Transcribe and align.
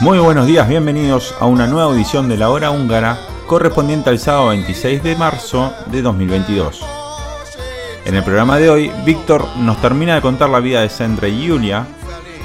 Muy 0.00 0.18
buenos 0.18 0.46
días, 0.46 0.66
bienvenidos 0.66 1.34
a 1.40 1.46
una 1.46 1.66
nueva 1.66 1.92
edición 1.92 2.28
de 2.28 2.38
la 2.38 2.48
hora 2.48 2.70
húngara 2.70 3.18
correspondiente 3.46 4.08
al 4.08 4.18
sábado 4.18 4.48
26 4.48 5.02
de 5.02 5.14
marzo 5.14 5.72
de 5.86 6.00
2022. 6.00 6.80
En 8.06 8.14
el 8.14 8.24
programa 8.24 8.56
de 8.56 8.70
hoy, 8.70 8.90
Víctor 9.04 9.46
nos 9.58 9.80
termina 9.82 10.14
de 10.14 10.22
contar 10.22 10.48
la 10.48 10.60
vida 10.60 10.80
de 10.80 10.88
Sandra 10.88 11.28
y 11.28 11.48
Julia 11.48 11.86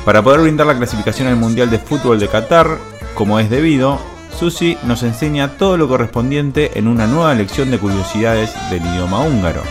para 0.06 0.22
poder 0.22 0.42
brindar 0.42 0.67
la 0.67 0.78
clasificación 0.78 1.28
al 1.28 1.36
Mundial 1.36 1.70
de 1.72 1.80
Fútbol 1.80 2.20
de 2.20 2.28
Qatar, 2.28 2.78
como 3.16 3.39
es 3.39 3.50
debido. 3.50 4.00
Susi 4.38 4.78
nos 4.84 5.02
enseña 5.02 5.58
todo 5.58 5.78
lo 5.78 5.88
correspondiente 5.88 6.78
en 6.78 6.88
una 6.88 7.08
nueva 7.08 7.34
lección 7.34 7.72
de 7.72 7.80
curiosidades 7.80 8.53
del 8.70 8.86
idioma 8.86 9.22
húngaro. 9.22 9.64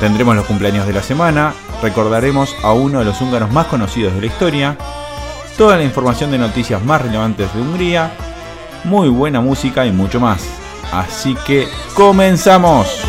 Tendremos 0.00 0.34
los 0.34 0.46
cumpleaños 0.46 0.86
de 0.86 0.92
la 0.92 1.02
semana, 1.02 1.54
recordaremos 1.82 2.54
a 2.62 2.72
uno 2.72 2.98
de 2.98 3.04
los 3.04 3.20
húngaros 3.20 3.52
más 3.52 3.66
conocidos 3.66 4.14
de 4.14 4.20
la 4.20 4.26
historia, 4.26 4.76
toda 5.56 5.76
la 5.76 5.84
información 5.84 6.30
de 6.30 6.38
noticias 6.38 6.82
más 6.84 7.00
relevantes 7.00 7.52
de 7.54 7.60
Hungría, 7.60 8.10
muy 8.84 9.08
buena 9.08 9.40
música 9.40 9.86
y 9.86 9.92
mucho 9.92 10.20
más. 10.20 10.42
Así 10.92 11.36
que 11.46 11.68
comenzamos. 11.94 13.05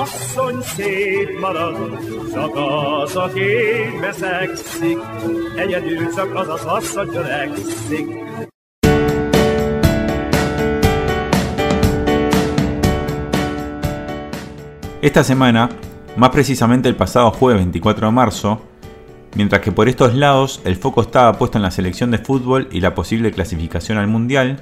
Asszony 0.00 0.60
szép 0.62 1.38
marad. 1.40 1.76
Esta 15.00 15.22
semana, 15.24 15.68
más 16.16 16.30
precisamente 16.30 16.88
el 16.88 16.96
pasado 16.96 17.30
jueves 17.30 17.58
24 17.58 18.06
de 18.06 18.12
marzo, 18.12 18.60
mientras 19.34 19.60
que 19.60 19.72
por 19.72 19.88
estos 19.88 20.14
lados 20.14 20.60
el 20.64 20.76
foco 20.76 21.02
estaba 21.02 21.36
puesto 21.38 21.58
en 21.58 21.62
la 21.62 21.70
selección 21.70 22.10
de 22.10 22.18
fútbol 22.18 22.68
y 22.70 22.80
la 22.80 22.94
posible 22.94 23.32
clasificación 23.32 23.98
al 23.98 24.06
Mundial, 24.06 24.60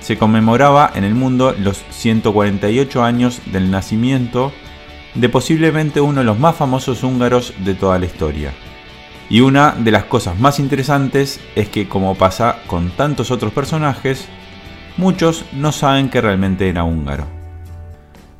se 0.00 0.18
conmemoraba 0.18 0.90
en 0.94 1.04
el 1.04 1.14
mundo 1.14 1.54
los 1.56 1.84
148 1.90 3.04
años 3.04 3.40
del 3.52 3.70
nacimiento 3.70 4.52
de 5.14 5.28
posiblemente 5.28 6.00
uno 6.00 6.20
de 6.20 6.26
los 6.26 6.38
más 6.38 6.56
famosos 6.56 7.02
húngaros 7.02 7.52
de 7.64 7.74
toda 7.74 7.98
la 7.98 8.06
historia. 8.06 8.52
Y 9.28 9.40
una 9.40 9.72
de 9.72 9.90
las 9.90 10.04
cosas 10.04 10.38
más 10.38 10.58
interesantes 10.58 11.40
es 11.54 11.68
que, 11.68 11.88
como 11.88 12.14
pasa 12.14 12.56
con 12.66 12.90
tantos 12.90 13.30
otros 13.30 13.52
personajes, 13.52 14.28
muchos 14.96 15.44
no 15.52 15.72
saben 15.72 16.10
que 16.10 16.20
realmente 16.20 16.68
era 16.68 16.84
húngaro. 16.84 17.26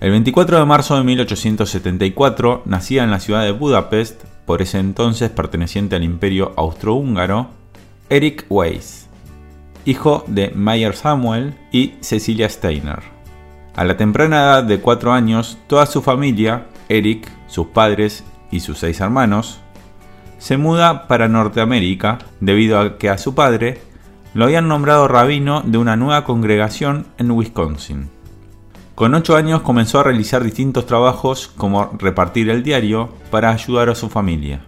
El 0.01 0.11
24 0.11 0.59
de 0.59 0.65
marzo 0.65 0.97
de 0.97 1.05
1874 1.05 2.63
nacía 2.65 3.05
en 3.05 3.11
la 3.11 3.21
ciudad 3.21 3.45
de 3.45 3.53
Budapest, 3.53 4.25
por 4.45 4.61
ese 4.61 4.81
entonces 4.81 5.31
perteneciente 5.31 5.95
al 5.95 6.03
imperio 6.03 6.53
austrohúngaro, 6.57 7.51
Erich 8.11 8.45
Weiss, 8.49 9.07
hijo 9.85 10.25
de 10.27 10.51
Mayer 10.51 10.95
Samuel 10.95 11.55
y 11.71 11.95
Cecilia 12.01 12.49
Steiner. 12.49 13.22
A 13.75 13.85
la 13.85 13.97
temprana 13.97 14.43
edad 14.43 14.65
de 14.65 14.81
4 14.81 15.13
años, 15.13 15.59
toda 15.67 15.87
su 15.87 16.03
familia, 16.03 16.67
Eric, 16.91 17.31
sus 17.47 17.69
padres 17.69 18.23
y 18.51 18.61
sus 18.61 18.79
seis 18.79 19.01
hermanos, 19.01 19.61
se 20.39 20.59
muda 20.59 21.09
para 21.09 21.29
Norteamérica 21.29 22.19
debido 22.41 22.79
a 22.79 22.99
que 22.99 23.09
a 23.09 23.17
su 23.17 23.35
padre 23.35 23.81
lo 24.35 24.45
habían 24.45 24.69
nombrado 24.69 25.09
rabino 25.09 25.63
de 25.65 25.79
una 25.79 25.97
nueva 25.97 26.25
congregación 26.25 27.07
en 27.17 27.31
Wisconsin. 27.31 28.11
Con 28.95 29.15
8 29.15 29.37
años 29.37 29.63
comenzó 29.63 30.01
a 30.01 30.03
realizar 30.03 30.45
distintos 30.45 30.85
trabajos 30.85 31.51
como 31.57 31.93
repartir 31.99 32.51
el 32.51 32.63
diario 32.63 33.09
para 33.31 33.51
ayudar 33.51 33.89
a 33.89 33.95
su 33.95 34.11
familia. 34.11 34.61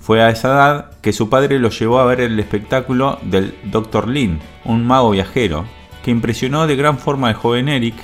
Fue 0.00 0.22
a 0.22 0.30
esa 0.30 0.48
edad 0.48 0.90
que 1.00 1.12
su 1.12 1.28
padre 1.28 1.58
lo 1.58 1.70
llevó 1.70 1.98
a 1.98 2.04
ver 2.04 2.20
el 2.20 2.38
espectáculo 2.38 3.18
del 3.22 3.54
Dr. 3.64 4.06
Lin, 4.06 4.38
un 4.64 4.86
mago 4.86 5.10
viajero, 5.10 5.64
que 6.04 6.12
impresionó 6.12 6.68
de 6.68 6.76
gran 6.76 6.98
forma 6.98 7.28
al 7.28 7.34
joven 7.34 7.68
Eric, 7.68 7.96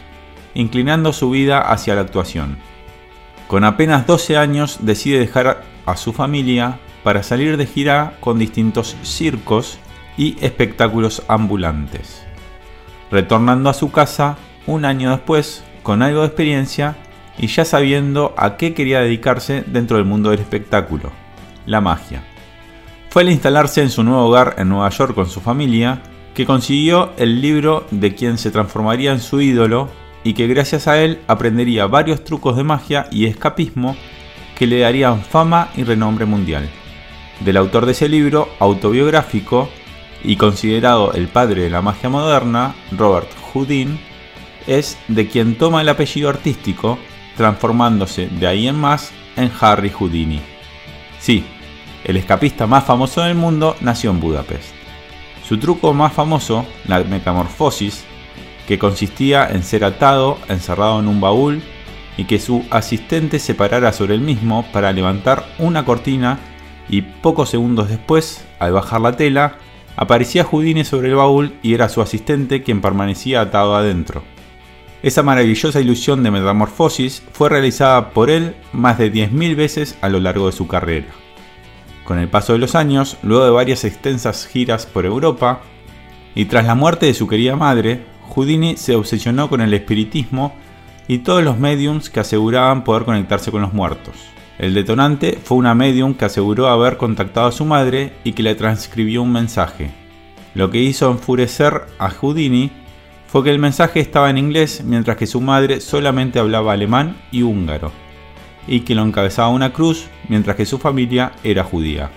inclinando 0.54 1.12
su 1.12 1.31
vida 1.31 1.60
hacia 1.60 1.94
la 1.94 2.03
actuación. 2.03 2.59
Con 3.48 3.65
apenas 3.65 4.06
12 4.06 4.37
años 4.37 4.78
decide 4.81 5.19
dejar 5.19 5.62
a 5.87 5.97
su 5.97 6.12
familia 6.12 6.78
para 7.03 7.22
salir 7.22 7.56
de 7.56 7.66
gira 7.66 8.16
con 8.20 8.38
distintos 8.38 8.97
circos 9.03 9.78
y 10.16 10.37
espectáculos 10.41 11.22
ambulantes 11.28 12.25
retornando 13.15 13.70
a 13.70 13.75
su 13.75 13.92
casa 13.92 14.37
un 14.66 14.84
año 14.84 15.10
después 15.10 15.65
con 15.84 16.03
algo 16.03 16.20
de 16.20 16.26
experiencia 16.26 16.97
y 17.38 17.47
ya 17.47 17.65
sabiendo 17.65 18.34
a 18.36 18.56
qué 18.56 18.75
quería 18.75 19.00
dedicarse 19.00 19.62
dentro 19.66 19.98
del 19.98 20.06
mundo 20.06 20.31
del 20.31 20.41
espectáculo, 20.41 21.12
la 21.65 21.81
magia. 21.81 22.25
Fue 23.10 23.22
al 23.22 23.31
instalarse 23.31 23.82
en 23.82 23.91
su 23.91 24.03
nuevo 24.03 24.25
hogar 24.25 24.56
en 24.59 24.69
Nueva 24.69 24.88
York 24.91 25.15
con 25.15 25.28
su 25.28 25.41
familia 25.41 26.00
que 26.34 26.44
consiguió 26.44 27.12
el 27.16 27.41
libro 27.41 27.86
de 27.92 28.16
quien 28.16 28.36
se 28.36 28.50
transformaría 28.50 29.12
en 29.12 29.21
su 29.21 29.41
ídolo 29.41 29.88
y 30.24 30.32
que 30.32 30.46
gracias 30.46 30.88
a 30.88 31.00
él 31.00 31.20
aprendería 31.28 31.86
varios 31.86 32.24
trucos 32.24 32.56
de 32.56 32.64
magia 32.64 33.06
y 33.12 33.26
escapismo 33.26 33.94
que 34.56 34.66
le 34.66 34.80
darían 34.80 35.22
fama 35.22 35.68
y 35.76 35.84
renombre 35.84 36.24
mundial. 36.24 36.68
Del 37.40 37.58
autor 37.58 37.86
de 37.86 37.92
ese 37.92 38.08
libro 38.08 38.48
autobiográfico 38.58 39.68
y 40.22 40.36
considerado 40.36 41.12
el 41.12 41.28
padre 41.28 41.62
de 41.62 41.70
la 41.70 41.82
magia 41.82 42.08
moderna, 42.08 42.74
Robert 42.90 43.28
Houdin, 43.52 43.98
es 44.66 44.98
de 45.08 45.28
quien 45.28 45.56
toma 45.56 45.82
el 45.82 45.88
apellido 45.90 46.30
artístico, 46.30 46.98
transformándose 47.36 48.28
de 48.28 48.46
ahí 48.46 48.66
en 48.66 48.76
más 48.76 49.12
en 49.36 49.50
Harry 49.60 49.91
Houdini. 49.91 50.41
Sí, 51.20 51.44
el 52.04 52.16
escapista 52.16 52.66
más 52.66 52.84
famoso 52.84 53.22
del 53.22 53.34
mundo 53.34 53.76
nació 53.80 54.10
en 54.10 54.20
Budapest. 54.20 54.72
Su 55.46 55.58
truco 55.58 55.92
más 55.92 56.12
famoso, 56.12 56.64
la 56.86 57.00
metamorfosis, 57.00 58.04
que 58.66 58.78
consistía 58.78 59.48
en 59.48 59.62
ser 59.62 59.84
atado, 59.84 60.38
encerrado 60.48 61.00
en 61.00 61.08
un 61.08 61.20
baúl 61.20 61.62
y 62.16 62.25
que 62.25 62.38
su 62.38 62.64
asistente 62.70 63.38
se 63.38 63.54
parara 63.54 63.92
sobre 63.92 64.14
el 64.14 64.20
mismo 64.20 64.64
para 64.72 64.92
levantar 64.92 65.47
una 65.58 65.84
cortina 65.84 66.38
y 66.88 67.03
pocos 67.03 67.50
segundos 67.50 67.88
después, 67.88 68.44
al 68.58 68.72
bajar 68.72 69.00
la 69.00 69.16
tela, 69.16 69.58
aparecía 69.97 70.44
Houdini 70.44 70.84
sobre 70.84 71.09
el 71.09 71.16
baúl 71.16 71.54
y 71.62 71.74
era 71.74 71.89
su 71.89 72.03
asistente 72.03 72.62
quien 72.62 72.80
permanecía 72.80 73.41
atado 73.41 73.77
adentro. 73.77 74.22
Esa 75.03 75.22
maravillosa 75.22 75.80
ilusión 75.80 76.22
de 76.22 76.30
metamorfosis 76.30 77.22
fue 77.33 77.50
realizada 77.50 78.10
por 78.10 78.30
él 78.30 78.56
más 78.72 78.97
de 78.98 79.12
10.000 79.12 79.54
veces 79.54 79.98
a 80.00 80.09
lo 80.09 80.18
largo 80.18 80.47
de 80.47 80.53
su 80.53 80.66
carrera. 80.66 81.09
Con 82.04 82.18
el 82.18 82.28
paso 82.28 82.54
de 82.54 82.59
los 82.59 82.74
años, 82.74 83.18
luego 83.22 83.44
de 83.44 83.50
varias 83.50 83.84
extensas 83.84 84.47
giras 84.47 84.86
por 84.86 85.04
Europa, 85.04 85.60
y 86.34 86.47
tras 86.47 86.65
la 86.66 86.74
muerte 86.74 87.06
de 87.06 87.15
su 87.15 87.28
querida 87.28 87.54
madre, 87.54 88.04
Houdini 88.34 88.77
se 88.77 88.97
obsesionó 88.97 89.48
con 89.48 89.60
el 89.60 89.72
espiritismo 89.75 90.54
y 91.07 91.19
todos 91.19 91.45
los 91.45 91.59
mediums 91.59 92.10
que 92.10 92.21
aseguraban 92.21 92.84
poder 92.84 93.04
conectarse 93.04 93.51
con 93.51 93.63
los 93.63 93.72
muertos. 93.72 94.15
El 94.59 94.75
detonante 94.75 95.39
fue 95.42 95.59
una 95.59 95.75
medium 95.75 96.15
que 96.15 96.25
aseguró 96.25 96.69
haber 96.69 96.97
contactado 96.97 97.48
a 97.48 97.53
su 97.53 97.65
madre 97.65 98.13
y 98.25 98.33
que 98.33 98.42
le 98.42 98.54
transcribió 98.54 99.22
un 99.22 99.33
mensaje. 99.33 99.91
Lo 100.54 100.71
que 100.71 100.81
hizo 100.81 101.10
enfurecer 101.10 101.83
a 101.98 102.10
Houdini 102.10 102.71
fue 103.27 103.42
que 103.42 103.51
el 103.51 103.59
mensaje 103.59 103.98
estaba 103.98 104.31
en 104.31 104.39
inglés 104.39 104.83
mientras 104.84 105.16
que 105.16 105.27
su 105.27 105.41
madre 105.41 105.80
solamente 105.80 106.39
hablaba 106.39 106.72
alemán 106.72 107.16
y 107.33 107.42
húngaro, 107.42 107.91
y 108.69 108.80
que 108.80 108.95
lo 108.95 109.03
encabezaba 109.03 109.48
una 109.48 109.72
cruz 109.72 110.07
mientras 110.28 110.54
que 110.54 110.66
su 110.66 110.78
familia 110.78 111.33
era 111.42 111.65
judía. 111.65 112.10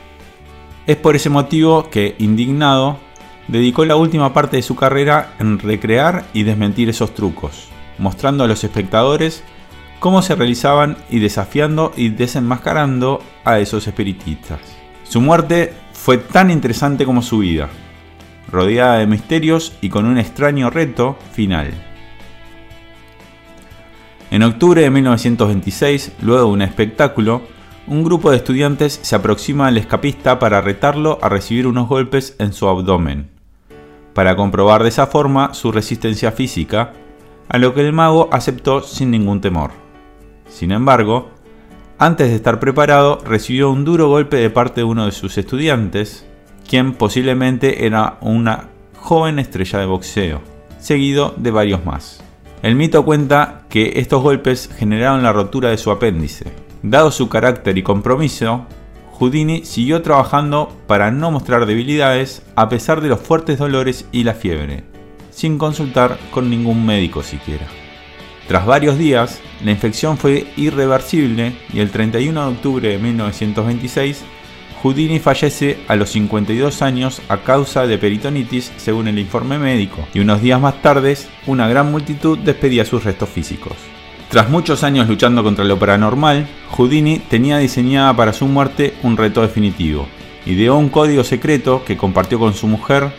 Es 0.86 0.96
por 0.96 1.16
ese 1.16 1.31
motivo 1.31 1.90
que, 1.90 2.16
indignado, 2.20 3.00
dedicó 3.48 3.86
la 3.86 3.96
última 3.96 4.34
parte 4.34 4.58
de 4.58 4.64
su 4.64 4.76
carrera 4.76 5.34
en 5.40 5.60
recrear 5.60 6.26
y 6.34 6.44
desmentir 6.44 6.90
esos 6.90 7.14
trucos, 7.14 7.70
mostrando 7.98 8.44
a 8.44 8.48
los 8.48 8.64
espectadores 8.64 9.44
cómo 10.00 10.22
se 10.22 10.36
realizaban 10.36 10.98
y 11.10 11.20
desafiando 11.20 11.92
y 11.96 12.10
desenmascarando 12.10 13.22
a 13.44 13.60
esos 13.60 13.88
espiritistas. 13.88 14.60
Su 15.04 15.22
muerte 15.22 15.74
fue 15.94 16.18
tan 16.18 16.52
interesante 16.52 17.06
como 17.06 17.22
su 17.22 17.40
vida, 17.40 17.70
rodeada 18.52 18.98
de 18.98 19.08
misterios 19.08 19.74
y 19.82 19.90
con 19.90 20.06
un 20.06 20.18
extraño 20.18 20.70
reto 20.70 21.18
final. 21.32 21.74
En 24.30 24.44
octubre 24.44 24.82
de 24.82 24.90
1926, 24.90 26.12
luego 26.22 26.48
de 26.48 26.54
un 26.54 26.62
espectáculo, 26.62 27.44
un 27.88 28.04
grupo 28.04 28.30
de 28.30 28.38
estudiantes 28.38 29.00
se 29.02 29.16
aproxima 29.16 29.68
al 29.68 29.78
escapista 29.78 30.40
para 30.40 30.60
retarlo 30.60 31.18
a 31.22 31.30
recibir 31.30 31.66
unos 31.66 31.88
golpes 31.88 32.36
en 32.38 32.52
su 32.52 32.68
abdomen, 32.68 33.30
para 34.18 34.36
comprobar 34.36 34.81
de 34.81 34.90
esa 34.90 35.06
forma 35.06 35.54
su 35.54 35.72
resistencia 35.72 36.31
física, 36.31 36.94
a 37.50 37.60
lo 37.60 37.75
que 37.75 37.81
el 37.81 37.94
mago 37.94 38.30
aceptó 38.31 38.81
sin 38.81 39.12
ningún 39.12 39.42
temor. 39.42 39.69
Sin 40.50 40.72
embargo, 40.72 41.30
antes 42.00 42.30
de 42.30 42.36
estar 42.36 42.60
preparado, 42.60 43.19
recibió 43.24 43.69
un 43.69 43.86
duro 43.86 44.10
golpe 44.10 44.38
de 44.38 44.50
parte 44.50 44.81
de 44.81 44.86
uno 44.86 45.06
de 45.06 45.12
sus 45.12 45.38
estudiantes, 45.38 46.25
quien 46.68 46.94
posiblemente 46.96 47.86
era 47.86 48.18
una 48.22 48.69
joven 49.00 49.38
estrella 49.38 49.78
de 49.78 49.86
boxeo, 49.86 50.42
seguido 50.80 51.36
de 51.38 51.52
varios 51.52 51.86
más. 51.86 52.24
El 52.63 52.74
mito 52.75 53.06
cuenta 53.06 53.66
que 53.70 53.94
estos 53.98 54.24
golpes 54.24 54.68
generaron 54.80 55.22
la 55.22 55.31
rotura 55.31 55.70
de 55.70 55.78
su 55.78 55.92
apéndice. 55.92 56.52
Dado 56.81 57.12
su 57.12 57.30
carácter 57.30 57.78
y 57.78 57.84
compromiso, 57.84 58.66
Houdini 59.19 59.66
siguió 59.66 60.04
trabajando 60.04 60.72
para 60.86 61.10
no 61.10 61.31
mostrar 61.31 61.66
debilidades 61.66 62.44
a 62.56 62.69
pesar 62.69 63.02
de 63.02 63.10
los 63.10 63.19
fuertes 63.19 63.58
dolores 63.58 64.06
y 64.12 64.24
la 64.24 64.36
fiebre, 64.36 64.84
sin 65.31 65.58
consultar 65.58 66.19
con 66.30 66.52
ningún 66.52 66.86
médico 66.86 67.24
siquiera. 67.24 67.66
Tras 68.48 68.68
varios 68.68 68.98
días, 68.98 69.42
la 69.66 69.72
infección 69.72 70.18
fue 70.18 70.46
irreversible 70.56 71.56
y 71.74 71.80
el 71.80 71.90
31 71.90 72.42
de 72.42 72.56
octubre 72.56 72.90
de 72.90 72.98
1926 73.00 74.24
Houdini 74.84 75.18
fallece 75.20 75.80
a 75.88 75.96
los 75.96 76.12
52 76.12 76.84
años 76.84 77.20
a 77.28 77.38
causa 77.38 77.88
de 77.88 77.98
peritonitis 77.98 78.72
según 78.78 79.08
el 79.08 79.18
informe 79.18 79.58
médico, 79.58 80.08
y 80.13 80.20
unos 80.20 80.42
días 80.42 80.62
más 80.62 80.81
tarde 80.84 81.18
una 81.48 81.68
gran 81.68 81.92
multitud 81.92 82.38
despedía 82.38 82.86
sus 82.86 83.04
restos 83.04 83.30
físicos. 83.30 83.97
Tras 84.29 84.50
muchos 84.50 84.83
años 84.83 85.07
luchando 85.07 85.41
contra 85.41 85.63
lo 85.63 85.79
paranormal, 85.79 86.47
Houdini 86.71 87.19
tenía 87.19 87.59
diseñada 87.59 88.13
para 88.13 88.33
su 88.33 88.45
muerte 88.45 88.94
un 89.01 89.15
reto 89.15 89.41
definitivo. 89.41 90.06
Ideó 90.45 90.75
un 90.77 90.89
código 90.89 91.24
secreto 91.24 91.83
que 91.85 91.95
compartió 91.95 92.38
con 92.38 92.53
su 92.53 92.68
mujer, 92.68 93.12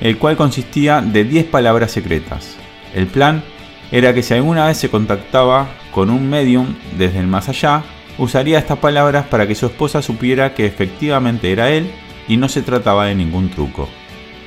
el 0.00 0.18
cual 0.18 0.36
consistía 0.36 1.00
de 1.02 1.22
10 1.22 1.46
palabras 1.46 1.92
secretas. 1.92 2.56
El 2.94 3.06
plan 3.06 3.44
era 3.92 4.12
que 4.12 4.24
si 4.24 4.34
alguna 4.34 4.66
vez 4.66 4.78
se 4.78 4.90
contactaba 4.90 5.68
con 5.92 6.10
un 6.10 6.28
medium 6.28 6.74
desde 6.98 7.20
el 7.20 7.28
más 7.28 7.48
allá, 7.48 7.84
usaría 8.18 8.58
estas 8.58 8.78
palabras 8.78 9.26
para 9.26 9.46
que 9.46 9.54
su 9.54 9.66
esposa 9.66 10.02
supiera 10.02 10.52
que 10.54 10.66
efectivamente 10.66 11.52
era 11.52 11.70
él 11.70 11.88
y 12.26 12.38
no 12.38 12.48
se 12.48 12.62
trataba 12.62 13.06
de 13.06 13.14
ningún 13.14 13.50
truco. 13.50 13.88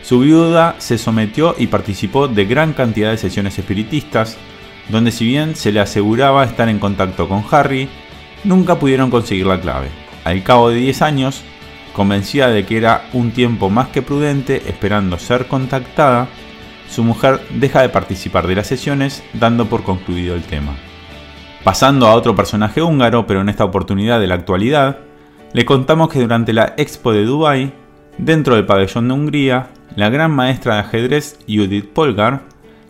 Su 0.02 0.20
viuda 0.20 0.76
se 0.80 0.98
sometió 0.98 1.56
y 1.58 1.68
participó 1.68 2.28
de 2.28 2.46
gran 2.46 2.74
cantidad 2.74 3.12
de 3.12 3.18
sesiones 3.18 3.58
espiritistas, 3.58 4.38
donde 4.90 5.12
si 5.12 5.26
bien 5.26 5.56
se 5.56 5.72
le 5.72 5.80
aseguraba 5.80 6.44
estar 6.44 6.68
en 6.70 6.80
contacto 6.80 7.28
con 7.30 7.44
Harry, 7.52 7.88
nunca 8.44 8.80
pudieron 8.80 9.10
conseguir 9.10 9.46
la 9.46 9.62
clave. 9.62 9.88
Al 10.24 10.44
cabo 10.44 10.70
de 10.70 10.78
10 10.78 11.02
años, 11.02 11.44
convencida 11.94 12.50
de 12.50 12.66
que 12.66 12.78
era 12.78 13.06
un 13.14 13.32
tiempo 13.32 13.70
más 13.70 13.90
que 13.90 14.02
prudente 14.02 14.64
esperando 14.68 15.18
ser 15.18 15.48
contactada, 15.48 16.28
su 16.90 17.04
mujer 17.04 17.40
deja 17.52 17.82
de 17.82 17.90
participar 17.90 18.48
de 18.48 18.56
las 18.56 18.68
sesiones 18.68 19.24
dando 19.34 19.68
por 19.68 19.84
concluido 19.84 20.36
el 20.36 20.44
tema. 20.44 20.76
Pasando 21.64 22.08
a 22.08 22.16
otro 22.16 22.36
personaje 22.36 22.82
húngaro, 22.82 23.28
pero 23.28 23.42
en 23.42 23.50
esta 23.50 23.66
oportunidad 23.66 24.20
de 24.20 24.28
la 24.28 24.36
actualidad, 24.36 24.98
le 25.54 25.66
contamos 25.66 26.10
que 26.10 26.20
durante 26.20 26.54
la 26.54 26.74
Expo 26.78 27.12
de 27.12 27.26
Dubai, 27.26 27.74
dentro 28.18 28.56
del 28.56 28.66
pabellón 28.66 29.08
de 29.08 29.14
Hungría, 29.14 29.68
la 29.96 30.10
gran 30.10 30.32
maestra 30.32 30.76
de 30.76 30.80
ajedrez 30.82 31.40
Judith 31.48 31.92
Polgar 31.92 32.44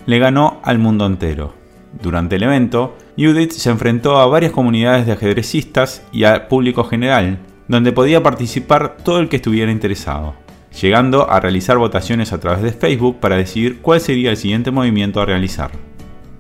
le 0.05 0.19
ganó 0.19 0.59
al 0.63 0.79
mundo 0.79 1.05
entero. 1.05 1.58
Durante 2.01 2.35
el 2.35 2.43
evento, 2.43 2.95
Judith 3.17 3.51
se 3.51 3.69
enfrentó 3.69 4.17
a 4.17 4.27
varias 4.27 4.51
comunidades 4.51 5.05
de 5.05 5.13
ajedrecistas 5.13 6.03
y 6.11 6.23
al 6.23 6.47
público 6.47 6.83
general, 6.83 7.39
donde 7.67 7.91
podía 7.91 8.23
participar 8.23 8.97
todo 8.97 9.19
el 9.19 9.27
que 9.27 9.37
estuviera 9.37 9.71
interesado, 9.71 10.35
llegando 10.81 11.29
a 11.29 11.39
realizar 11.39 11.77
votaciones 11.77 12.31
a 12.31 12.39
través 12.39 12.61
de 12.61 12.71
Facebook 12.71 13.19
para 13.19 13.37
decidir 13.37 13.81
cuál 13.81 14.01
sería 14.01 14.29
el 14.31 14.37
siguiente 14.37 14.71
movimiento 14.71 15.19
a 15.19 15.25
realizar. 15.25 15.71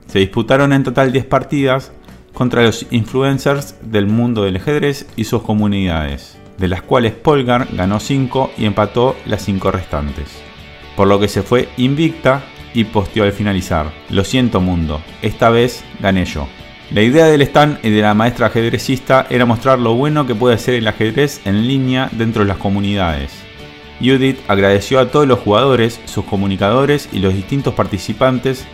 Se 0.07 0.19
disputaron 0.19 0.71
en 0.73 0.83
total 0.83 1.11
10 1.11 1.25
partidas 1.25 1.91
contra 2.33 2.63
los 2.63 2.85
influencers 2.91 3.75
del 3.81 4.07
mundo 4.07 4.43
del 4.43 4.55
ajedrez 4.55 5.07
y 5.15 5.25
sus 5.25 5.41
comunidades, 5.41 6.37
de 6.57 6.67
las 6.67 6.81
cuales 6.81 7.13
Polgar 7.13 7.67
ganó 7.73 7.99
5 7.99 8.51
y 8.57 8.65
empató 8.65 9.15
las 9.25 9.43
5 9.43 9.71
restantes. 9.71 10.29
Por 10.95 11.07
lo 11.07 11.19
que 11.19 11.27
se 11.27 11.43
fue 11.43 11.69
invicta 11.77 12.43
y 12.73 12.83
posteó 12.85 13.23
al 13.23 13.33
finalizar, 13.33 13.91
lo 14.09 14.23
siento 14.23 14.61
mundo, 14.61 15.01
esta 15.21 15.49
vez 15.49 15.83
gané 15.99 16.25
yo. 16.25 16.47
La 16.91 17.01
idea 17.01 17.25
del 17.25 17.43
stand 17.43 17.79
y 17.83 17.89
de 17.89 18.01
la 18.01 18.13
maestra 18.13 18.47
ajedrecista 18.47 19.27
era 19.29 19.45
mostrar 19.45 19.77
lo 19.79 19.93
bueno 19.93 20.25
que 20.25 20.35
puede 20.35 20.57
ser 20.57 20.75
el 20.75 20.87
ajedrez 20.87 21.41
en 21.45 21.67
línea 21.67 22.09
dentro 22.11 22.43
de 22.43 22.47
las 22.47 22.57
comunidades. 22.57 23.31
Judith 23.99 24.39
agradeció 24.47 24.99
a 24.99 25.11
todos 25.11 25.27
los 25.27 25.39
jugadores, 25.39 25.99
sus 26.05 26.25
comunicadores 26.25 27.09
y 27.11 27.19
los 27.19 27.33
distintos 27.33 27.73
participantes 27.73 28.65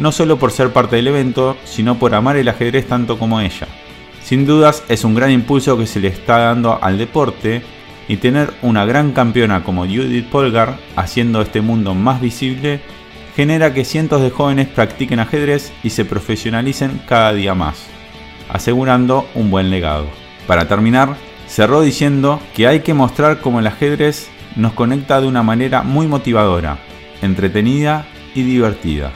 no 0.00 0.12
solo 0.12 0.38
por 0.38 0.50
ser 0.50 0.72
parte 0.72 0.96
del 0.96 1.08
evento, 1.08 1.56
sino 1.64 1.98
por 1.98 2.14
amar 2.14 2.36
el 2.36 2.48
ajedrez 2.48 2.86
tanto 2.86 3.18
como 3.18 3.40
ella. 3.40 3.68
Sin 4.24 4.46
dudas 4.46 4.82
es 4.88 5.04
un 5.04 5.14
gran 5.14 5.30
impulso 5.30 5.76
que 5.76 5.86
se 5.86 6.00
le 6.00 6.08
está 6.08 6.38
dando 6.38 6.82
al 6.82 6.96
deporte 6.96 7.62
y 8.08 8.16
tener 8.16 8.52
una 8.62 8.86
gran 8.86 9.12
campeona 9.12 9.62
como 9.62 9.84
Judith 9.84 10.26
Polgar 10.26 10.78
haciendo 10.96 11.42
este 11.42 11.60
mundo 11.60 11.94
más 11.94 12.20
visible 12.20 12.80
genera 13.40 13.72
que 13.72 13.86
cientos 13.86 14.20
de 14.20 14.28
jóvenes 14.28 14.68
practiquen 14.68 15.18
ajedrez 15.18 15.72
y 15.82 15.88
se 15.88 16.04
profesionalicen 16.04 17.00
cada 17.08 17.32
día 17.32 17.54
más, 17.54 17.86
asegurando 18.50 19.26
un 19.34 19.50
buen 19.50 19.70
legado. 19.70 20.08
Para 20.46 20.68
terminar, 20.68 21.16
cerró 21.46 21.80
diciendo 21.80 22.38
que 22.54 22.66
hay 22.66 22.80
que 22.80 22.92
mostrar 22.92 23.40
cómo 23.40 23.60
el 23.60 23.66
ajedrez 23.66 24.28
nos 24.56 24.74
conecta 24.74 25.22
de 25.22 25.26
una 25.26 25.42
manera 25.42 25.80
muy 25.80 26.06
motivadora, 26.06 26.80
entretenida 27.22 28.04
y 28.34 28.42
divertida. 28.42 29.10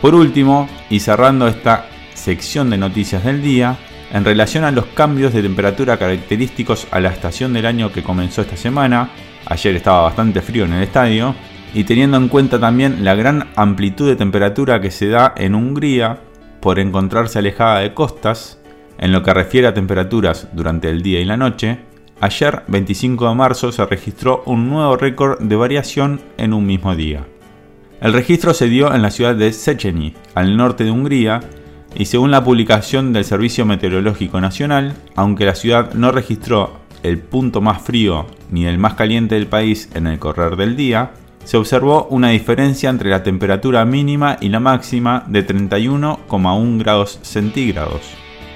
Por 0.00 0.14
último, 0.14 0.66
y 0.88 1.00
cerrando 1.00 1.46
esta 1.46 1.90
sección 2.14 2.70
de 2.70 2.78
noticias 2.78 3.22
del 3.22 3.42
día, 3.42 3.76
en 4.14 4.24
relación 4.24 4.64
a 4.64 4.70
los 4.70 4.86
cambios 4.86 5.34
de 5.34 5.42
temperatura 5.42 5.98
característicos 5.98 6.86
a 6.90 7.00
la 7.00 7.10
estación 7.10 7.52
del 7.52 7.66
año 7.66 7.92
que 7.92 8.02
comenzó 8.02 8.40
esta 8.40 8.56
semana, 8.56 9.10
ayer 9.44 9.76
estaba 9.76 10.04
bastante 10.04 10.40
frío 10.40 10.64
en 10.64 10.72
el 10.72 10.84
estadio, 10.84 11.34
y 11.74 11.84
teniendo 11.84 12.16
en 12.16 12.28
cuenta 12.28 12.58
también 12.58 13.04
la 13.04 13.14
gran 13.14 13.48
amplitud 13.56 14.08
de 14.08 14.16
temperatura 14.16 14.80
que 14.80 14.90
se 14.90 15.08
da 15.08 15.34
en 15.36 15.54
Hungría 15.54 16.20
por 16.60 16.78
encontrarse 16.78 17.38
alejada 17.38 17.80
de 17.80 17.94
costas, 17.94 18.60
en 18.98 19.12
lo 19.12 19.22
que 19.22 19.32
refiere 19.32 19.66
a 19.66 19.74
temperaturas 19.74 20.48
durante 20.52 20.88
el 20.90 21.02
día 21.02 21.20
y 21.20 21.24
la 21.24 21.36
noche, 21.36 21.78
ayer 22.20 22.64
25 22.66 23.28
de 23.28 23.34
marzo 23.34 23.70
se 23.70 23.86
registró 23.86 24.42
un 24.46 24.68
nuevo 24.68 24.96
récord 24.96 25.38
de 25.40 25.56
variación 25.56 26.20
en 26.36 26.52
un 26.52 26.66
mismo 26.66 26.96
día. 26.96 27.24
El 28.00 28.12
registro 28.12 28.54
se 28.54 28.68
dio 28.68 28.94
en 28.94 29.02
la 29.02 29.10
ciudad 29.10 29.34
de 29.34 29.52
Szechenyi, 29.52 30.14
al 30.34 30.56
norte 30.56 30.84
de 30.84 30.90
Hungría, 30.90 31.40
y 31.94 32.04
según 32.04 32.30
la 32.30 32.44
publicación 32.44 33.12
del 33.12 33.24
Servicio 33.24 33.64
Meteorológico 33.66 34.40
Nacional, 34.40 34.94
aunque 35.16 35.44
la 35.44 35.54
ciudad 35.54 35.94
no 35.94 36.12
registró 36.12 36.80
el 37.02 37.18
punto 37.18 37.60
más 37.60 37.82
frío 37.82 38.26
ni 38.50 38.66
el 38.66 38.78
más 38.78 38.94
caliente 38.94 39.36
del 39.36 39.46
país 39.46 39.88
en 39.94 40.06
el 40.06 40.18
correr 40.18 40.56
del 40.56 40.76
día, 40.76 41.12
se 41.48 41.56
observó 41.56 42.06
una 42.10 42.28
diferencia 42.28 42.90
entre 42.90 43.08
la 43.08 43.22
temperatura 43.22 43.86
mínima 43.86 44.36
y 44.38 44.50
la 44.50 44.60
máxima 44.60 45.24
de 45.28 45.46
31,1 45.46 46.78
grados 46.78 47.20
centígrados, 47.22 48.02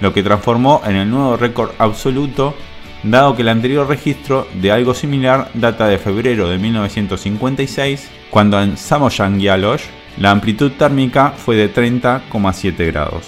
lo 0.03 0.13
que 0.13 0.23
transformó 0.23 0.83
en 0.85 0.97
el 0.97 1.09
nuevo 1.09 1.39
récord 1.39 1.71
absoluto, 1.79 2.55
dado 3.03 3.35
que 3.35 3.41
el 3.41 3.49
anterior 3.49 3.89
registro 3.89 4.47
de 4.61 4.73
algo 4.73 4.93
similar 4.93 5.49
data 5.55 5.89
de 5.89 5.97
febrero 5.97 6.51
de 6.51 6.59
1956 6.59 8.11
cuando 8.31 8.61
en 8.61 8.77
Samoyang-Yalosh 8.77 9.85
la 10.19 10.31
amplitud 10.31 10.73
térmica 10.73 11.31
fue 11.31 11.57
de 11.57 11.73
30,7 11.73 12.87
grados. 12.89 13.27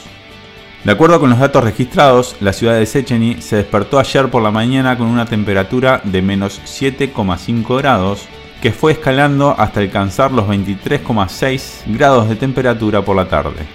De 0.84 0.92
acuerdo 0.92 1.18
con 1.18 1.30
los 1.30 1.38
datos 1.38 1.64
registrados, 1.64 2.36
la 2.40 2.52
ciudad 2.52 2.78
de 2.78 2.84
Szechenyi 2.84 3.40
se 3.40 3.56
despertó 3.56 3.98
ayer 3.98 4.28
por 4.28 4.42
la 4.42 4.50
mañana 4.50 4.98
con 4.98 5.06
una 5.06 5.24
temperatura 5.24 6.02
de 6.04 6.20
menos 6.20 6.60
7,5 6.66 7.78
grados, 7.78 8.28
que 8.64 8.72
fue 8.72 8.92
escalando 8.92 9.54
hasta 9.58 9.80
alcanzar 9.80 10.32
los 10.32 10.48
23,6 10.48 11.82
grados 11.84 12.30
de 12.30 12.34
temperatura 12.34 13.02
por 13.02 13.14
la 13.14 13.28
tarde. 13.28 13.66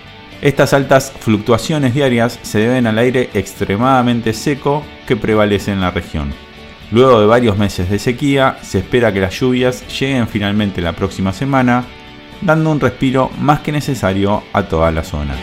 Estas 0.42 0.74
altas 0.74 1.14
fluctuaciones 1.20 1.94
diarias 1.94 2.40
se 2.42 2.58
deben 2.58 2.88
al 2.88 2.98
aire 2.98 3.30
extremadamente 3.36 4.34
seco 4.34 4.84
que 5.06 5.16
prevalece 5.16 5.72
en 5.72 5.82
la 5.82 5.92
región. 5.92 6.34
Luego 6.90 7.20
de 7.20 7.28
varios 7.28 7.56
meses 7.56 7.88
de 7.88 8.00
sequía, 8.00 8.58
se 8.64 8.80
espera 8.80 9.14
que 9.14 9.22
las 9.22 9.40
lluvias 9.40 9.84
lleguen 10.00 10.28
finalmente 10.28 10.82
la 10.82 10.94
próxima 10.94 11.34
semana, 11.34 11.86
dando 12.42 12.72
un 12.72 12.80
respiro 12.80 13.30
más 13.40 13.60
que 13.60 13.72
necesario 13.72 14.42
a 14.54 14.64
toda 14.64 14.90
la 14.90 15.04
zona. 15.04 15.36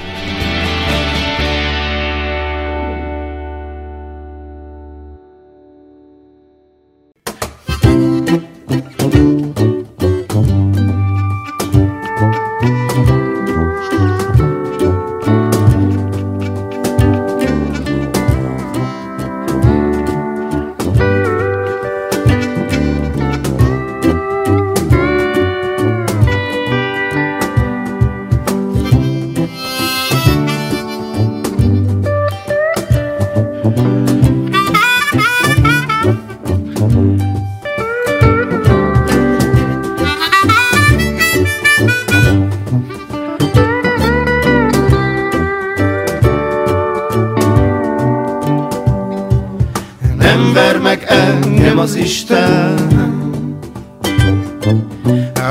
Nem 50.19 50.53
ver 50.53 50.79
meg 50.79 51.05
engem 51.09 51.79
az 51.79 51.95
Isten, 51.95 52.75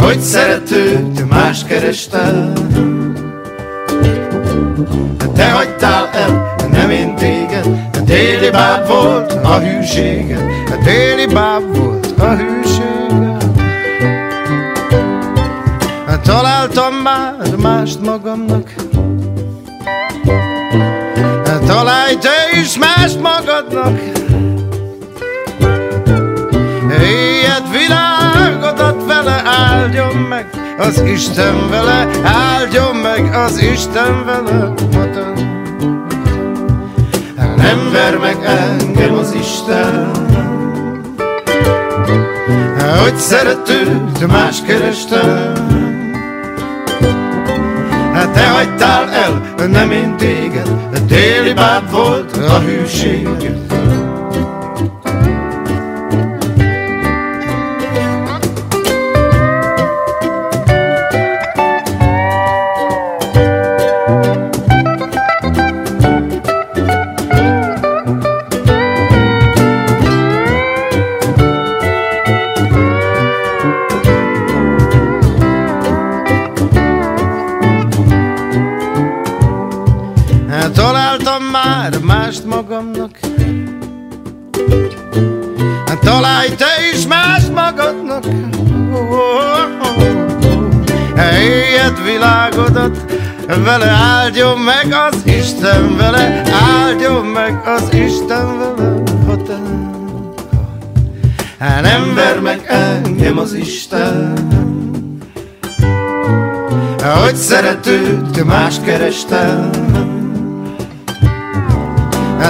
hogy 0.02 0.20
szeretőt 0.20 1.30
más 1.30 1.64
kerestem, 1.64 2.54
te 5.34 5.52
hagytál 5.52 6.10
el 6.14 6.45
Déli 8.06 8.50
báb 8.50 8.88
volt 8.88 9.32
a 9.32 9.60
hűséged 9.60 10.44
Déli 10.84 11.26
báb 11.26 11.78
volt 11.78 12.20
a 12.20 12.36
hűséged 12.36 13.06
Találtam 16.26 16.94
már 16.94 17.56
mást 17.62 18.02
magamnak. 18.02 18.74
Találj 21.66 22.18
te 22.18 22.60
is 22.62 22.78
mást 22.78 23.20
magadnak. 23.22 24.00
Éjjed 27.02 27.64
világodat 27.72 29.06
vele 29.06 29.42
áldjon 29.46 30.16
meg. 30.16 30.50
Az 30.78 31.00
Isten 31.00 31.70
vele 31.70 32.08
áldjon 32.24 32.96
meg 32.96 33.36
Az 33.36 33.58
Isten 33.58 34.26
vele 34.26 34.74
Nem 37.66 37.92
ver 37.92 38.18
meg 38.18 38.38
engem 38.44 39.14
az 39.14 39.34
Isten. 39.34 40.12
Hogy 43.02 43.16
szeretőt 43.16 44.28
más 44.28 44.62
kerestem. 44.62 45.54
Te 48.34 48.48
hagytál 48.48 49.10
el, 49.10 49.68
nem 49.68 49.92
én 49.92 50.18
téged. 50.18 50.70
Déli 51.08 51.54
báb 51.54 51.92
volt 51.92 52.38
a 52.38 52.60
hűséged 52.60 53.85
vele 93.64 93.90
áldjon 93.90 94.60
meg 94.60 94.96
az 95.10 95.22
Isten 95.26 95.98
vele 95.98 96.44
áldjon 96.52 97.26
meg 97.26 97.62
az 97.66 97.94
Isten 97.94 98.58
vele. 98.58 99.04
Ha 99.28 99.36
te 99.44 99.58
ha 101.60 101.82
nem 101.82 102.14
ver 102.16 102.40
meg 102.40 102.66
engem 102.68 103.38
az 103.38 103.54
Isten. 103.54 104.34
Hogy 107.24 107.36
szeretőt 107.36 108.46
más 108.46 108.76
kerestem. 108.86 109.70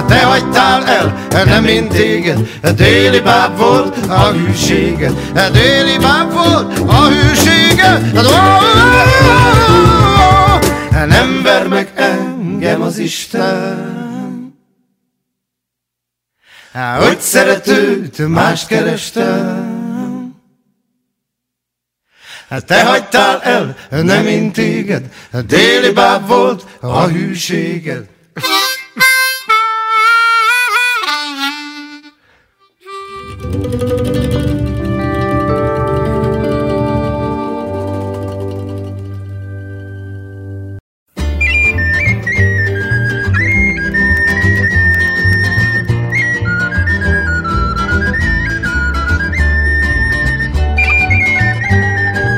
Te 0.06 0.24
hagytál 0.24 0.84
el, 0.84 1.14
nem 1.44 1.64
én 1.64 1.88
téged. 1.88 2.38
Déli 2.76 3.20
báb 3.20 3.58
volt 3.58 3.96
a 4.08 4.32
hűséged 4.32 5.12
Déli 5.52 5.98
báb 5.98 6.32
volt 6.32 6.78
a 6.86 7.04
hűséged 7.04 8.12
Nem 11.06 11.42
ver 11.42 11.68
meg 11.68 11.92
engem 11.94 12.82
az 12.82 12.98
Isten. 12.98 14.54
Hogy 16.98 17.20
szeretőt 17.20 18.28
más 18.28 18.66
kerestem. 18.66 19.84
Te 22.66 22.84
hagytál 22.84 23.42
el, 23.42 23.76
nem 23.90 24.26
én 24.26 24.52
téged, 24.52 25.12
déli 25.46 25.92
báb 25.92 26.26
volt 26.26 26.78
a 26.80 27.06
hűséged. 27.06 28.08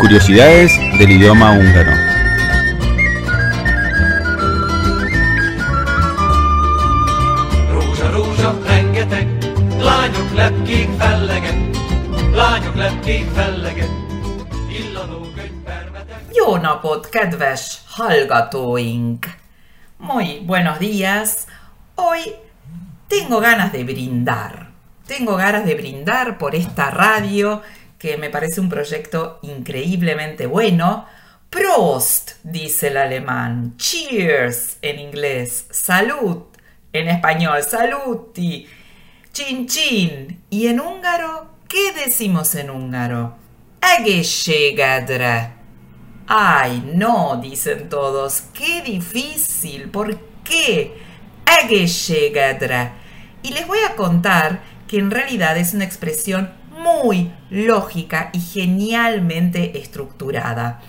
Curiosidades 0.09 0.73
del 0.99 1.11
idioma 1.11 1.53
húngaro. 1.53 1.93
Jó 16.33 16.57
napot, 16.57 17.11
kedves 17.11 17.85
hallgatóink! 17.99 19.27
Muy 19.99 20.41
buenos 20.47 20.79
días. 20.79 21.49
Hoy 21.97 22.33
tengo 23.09 23.41
ganas 23.41 23.73
de 23.73 23.85
brindar. 23.85 24.69
Tengo 25.07 25.37
ganas 25.37 25.67
de 25.67 25.75
brindar 25.75 26.39
por 26.39 26.55
esta 26.55 26.91
radio 26.91 27.61
que 27.99 28.17
me 28.17 28.31
parece 28.31 28.61
un 28.61 28.69
proyecto 28.69 29.41
increíblemente 29.43 30.47
bueno. 30.47 31.07
Prost, 31.51 32.33
dice 32.43 32.89
el 32.89 32.97
alemán. 32.99 33.75
Cheers 33.77 34.79
en 34.83 35.01
inglés. 35.01 35.67
Salud 35.71 36.45
en 36.93 37.09
español. 37.09 37.63
Saluti. 37.63 38.67
Chin 39.33 39.67
chin. 39.67 40.45
Y 40.51 40.69
en 40.69 40.81
húngaro, 40.81 41.55
¿qué 41.69 41.93
decimos 41.93 42.55
en 42.55 42.71
húngaro? 42.71 43.37
Egészségedre. 43.81 45.53
Ay, 46.27 46.93
no, 46.95 47.41
dicen 47.43 47.89
todos. 47.89 48.43
Qué 48.53 48.83
difícil. 48.83 49.89
¿Por 49.91 50.19
qué? 50.45 50.95
Egészségedre. 51.63 52.93
Y 53.43 53.53
les 53.53 53.67
voy 53.67 53.79
a 53.89 53.97
contar 53.97 54.61
que 54.87 54.99
en 54.99 55.11
realidad 55.11 55.57
es 55.57 55.75
una 55.75 55.85
expresión 55.85 56.58
muy 56.79 57.31
lógica 57.51 58.31
y 58.33 58.41
genialmente 58.41 59.79
estructurada. 59.79 60.81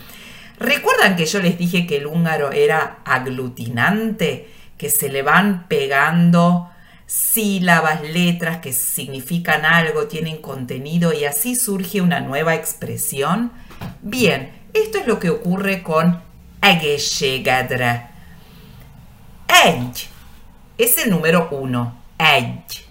¿Recuerdan 0.59 1.15
que 1.15 1.25
yo 1.25 1.39
les 1.41 1.57
dije 1.57 1.87
que 1.87 1.97
el 1.97 2.07
húngaro 2.07 2.51
era 2.51 2.99
aglutinante? 3.05 4.49
Que 4.77 4.89
se 4.89 5.09
le 5.09 5.21
van 5.21 5.67
pegando 5.67 6.69
sílabas, 7.05 8.01
letras 8.01 8.57
que 8.57 8.71
significan 8.71 9.65
algo, 9.65 10.07
tienen 10.07 10.37
contenido 10.37 11.11
y 11.11 11.25
así 11.25 11.55
surge 11.55 12.01
una 12.01 12.19
nueva 12.19 12.55
expresión. 12.55 13.51
Bien, 14.01 14.51
esto 14.73 14.99
es 14.99 15.07
lo 15.07 15.19
que 15.19 15.29
ocurre 15.29 15.81
con 15.81 16.21
egészségedre. 16.61 18.09
Egy 19.47 20.07
es 20.77 20.97
el 20.97 21.09
número 21.09 21.49
uno. 21.51 21.97
Egy. 22.17 22.88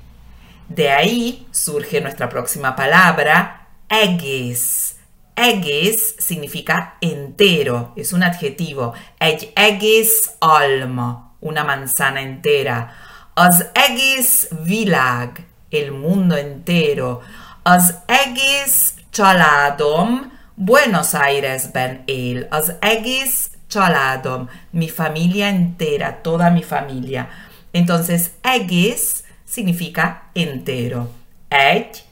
De 0.69 0.91
ahí 0.91 1.47
surge 1.51 2.01
nuestra 2.01 2.29
próxima 2.29 2.75
palabra, 2.75 3.67
egész. 3.89 4.95
Egész 5.35 6.15
significa 6.19 6.97
entero, 7.01 7.93
es 7.97 8.13
un 8.13 8.23
adjetivo. 8.23 8.95
Egy 9.19 9.53
egész 9.55 10.31
alma, 10.39 11.37
una 11.41 11.65
manzana 11.65 12.19
entera. 12.19 12.91
Az 13.35 13.67
egész 13.73 14.49
világ, 14.65 15.47
el 15.71 15.91
mundo 15.91 16.35
entero. 16.35 17.21
Az 17.63 17.95
egész 18.07 18.93
családom 19.11 20.33
Buenos 20.55 21.15
Airesben 21.15 22.03
él. 22.05 22.47
Az 22.51 22.73
egész 22.81 23.51
családom, 23.69 24.51
mi 24.71 24.89
familia 24.89 25.47
entera, 25.47 26.19
toda 26.23 26.51
mi 26.51 26.63
familia. 26.63 27.29
Entonces, 27.71 28.27
egész 28.41 29.23
significa 29.49 30.31
entero. 30.35 31.11
Egy, 31.49 32.03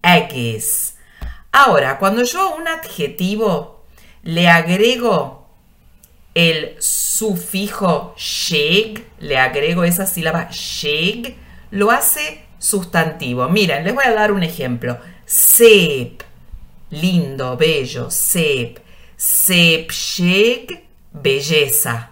egész. 0.00 0.94
Ahora, 1.50 1.98
cuando 1.98 2.24
yo 2.24 2.40
a 2.40 2.54
un 2.54 2.66
adjetivo 2.66 3.84
le 4.22 4.48
agrego 4.48 5.48
el 6.34 6.76
sufijo 6.78 8.14
sheg, 8.16 9.04
le 9.18 9.38
agrego 9.38 9.84
esa 9.84 10.06
sílaba 10.06 10.48
sheg, 10.50 11.36
lo 11.70 11.90
hace 11.90 12.46
sustantivo. 12.58 13.48
Miren, 13.48 13.84
les 13.84 13.94
voy 13.94 14.04
a 14.04 14.14
dar 14.14 14.32
un 14.32 14.42
ejemplo. 14.42 14.98
Sep, 15.26 16.22
lindo, 16.90 17.56
bello, 17.56 18.10
sep. 18.10 18.78
Sepsheg, 19.16 20.84
belleza. 21.12 22.10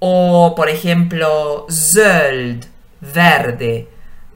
O, 0.00 0.54
por 0.54 0.68
ejemplo, 0.68 1.66
zöld, 1.70 2.66
verde. 3.12 3.88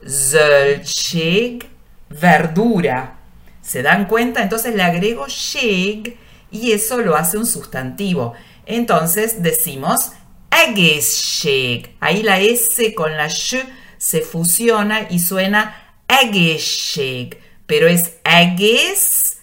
Zöldsheg, 0.05 1.65
verdura. 2.09 3.17
¿Se 3.61 3.81
dan 3.81 4.05
cuenta? 4.07 4.41
Entonces 4.41 4.75
le 4.75 4.83
agrego 4.83 5.27
sheg 5.27 6.17
y 6.51 6.71
eso 6.71 6.97
lo 6.97 7.15
hace 7.15 7.37
un 7.37 7.45
sustantivo. 7.45 8.33
Entonces 8.65 9.43
decimos 9.43 10.11
Egesheg. 10.51 11.95
Ahí 11.99 12.23
la 12.23 12.39
S 12.39 12.93
con 12.95 13.15
la 13.15 13.27
sh 13.29 13.57
se 13.97 14.21
fusiona 14.21 15.07
y 15.09 15.19
suena 15.19 15.75
Egesheg. 16.07 17.37
Pero 17.67 17.87
es 17.87 18.15
Egesheg. 18.23 19.37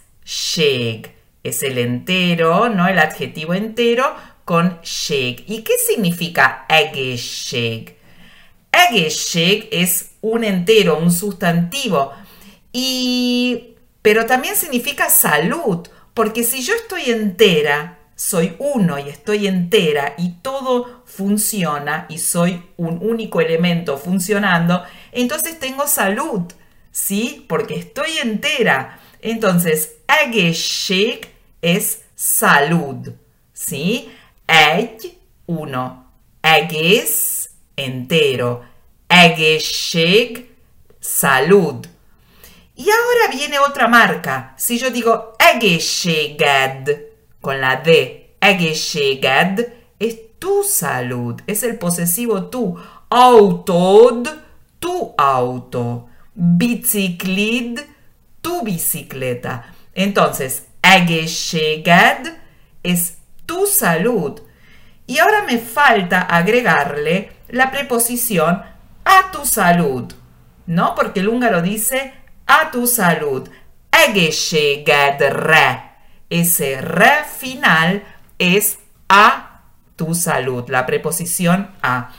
Es 1.44 1.62
el 1.62 1.78
entero, 1.78 2.68
¿no? 2.68 2.88
El 2.88 2.98
adjetivo 2.98 3.54
entero 3.54 4.16
con 4.44 4.80
sheg. 4.82 5.44
¿Y 5.46 5.62
qué 5.62 5.74
significa 5.86 6.66
Egesheg? 6.68 7.96
Egesheg 8.90 9.68
es 9.70 10.10
un 10.20 10.44
entero, 10.44 10.98
un 10.98 11.10
sustantivo. 11.10 12.12
Y 12.72 13.76
pero 14.06 14.24
también 14.24 14.54
significa 14.54 15.10
salud, 15.10 15.88
porque 16.14 16.44
si 16.44 16.62
yo 16.62 16.74
estoy 16.74 17.10
entera, 17.10 17.98
soy 18.14 18.54
uno 18.60 19.00
y 19.00 19.08
estoy 19.08 19.48
entera 19.48 20.14
y 20.16 20.34
todo 20.42 21.02
funciona 21.06 22.06
y 22.08 22.18
soy 22.18 22.62
un 22.76 22.98
único 23.02 23.40
elemento 23.40 23.98
funcionando, 23.98 24.84
entonces 25.10 25.58
tengo 25.58 25.88
salud, 25.88 26.42
¿sí? 26.92 27.44
Porque 27.48 27.74
estoy 27.74 28.18
entera. 28.22 29.00
Entonces, 29.22 29.96
Egeshik 30.06 31.28
es 31.60 32.02
salud, 32.14 33.12
¿sí? 33.52 34.08
Eg, 34.46 35.18
uno. 35.46 36.12
Eges, 36.44 37.50
entero. 37.74 38.62
Egeshik, 39.08 40.50
salud. 41.00 41.86
Y 42.74 42.90
ahora 42.90 43.32
viene 43.32 43.58
otra 43.58 43.88
marca. 43.88 44.54
Si 44.56 44.78
yo 44.78 44.90
digo 44.90 45.36
Egeshegad 45.38 46.88
con 47.40 47.60
la 47.60 47.76
D, 47.76 48.36
Egeshegad, 48.40 49.60
es 49.98 50.38
tu 50.38 50.62
salud, 50.62 51.40
es 51.46 51.62
el 51.62 51.78
posesivo 51.78 52.46
tú. 52.46 52.76
Autod, 53.08 54.28
tu 54.78 55.14
auto. 55.16 56.08
Biciclid, 56.34 57.80
tu 58.42 58.62
bicicleta. 58.62 59.72
Entonces, 59.94 60.66
Egeshegad 60.82 62.26
es 62.82 63.18
tu 63.46 63.66
salud. 63.66 64.42
Y 65.06 65.18
ahora 65.18 65.44
me 65.44 65.58
falta 65.58 66.22
agregarle 66.22 67.30
la 67.48 67.70
preposición 67.70 68.62
a 69.06 69.30
tu 69.30 69.46
salud, 69.46 70.12
¿no? 70.66 70.94
Porque 70.94 71.20
el 71.20 71.28
húngaro 71.28 71.62
dice 71.62 72.12
a 72.46 72.70
tu 72.70 72.86
salud. 72.86 73.48
Egeshegedre. 73.90 75.82
Ese 76.28 76.80
re 76.82 77.24
final 77.38 78.02
es 78.38 78.78
a 79.08 79.62
tu 79.94 80.14
salud, 80.14 80.68
la 80.68 80.84
preposición 80.84 81.70
a. 81.82 82.10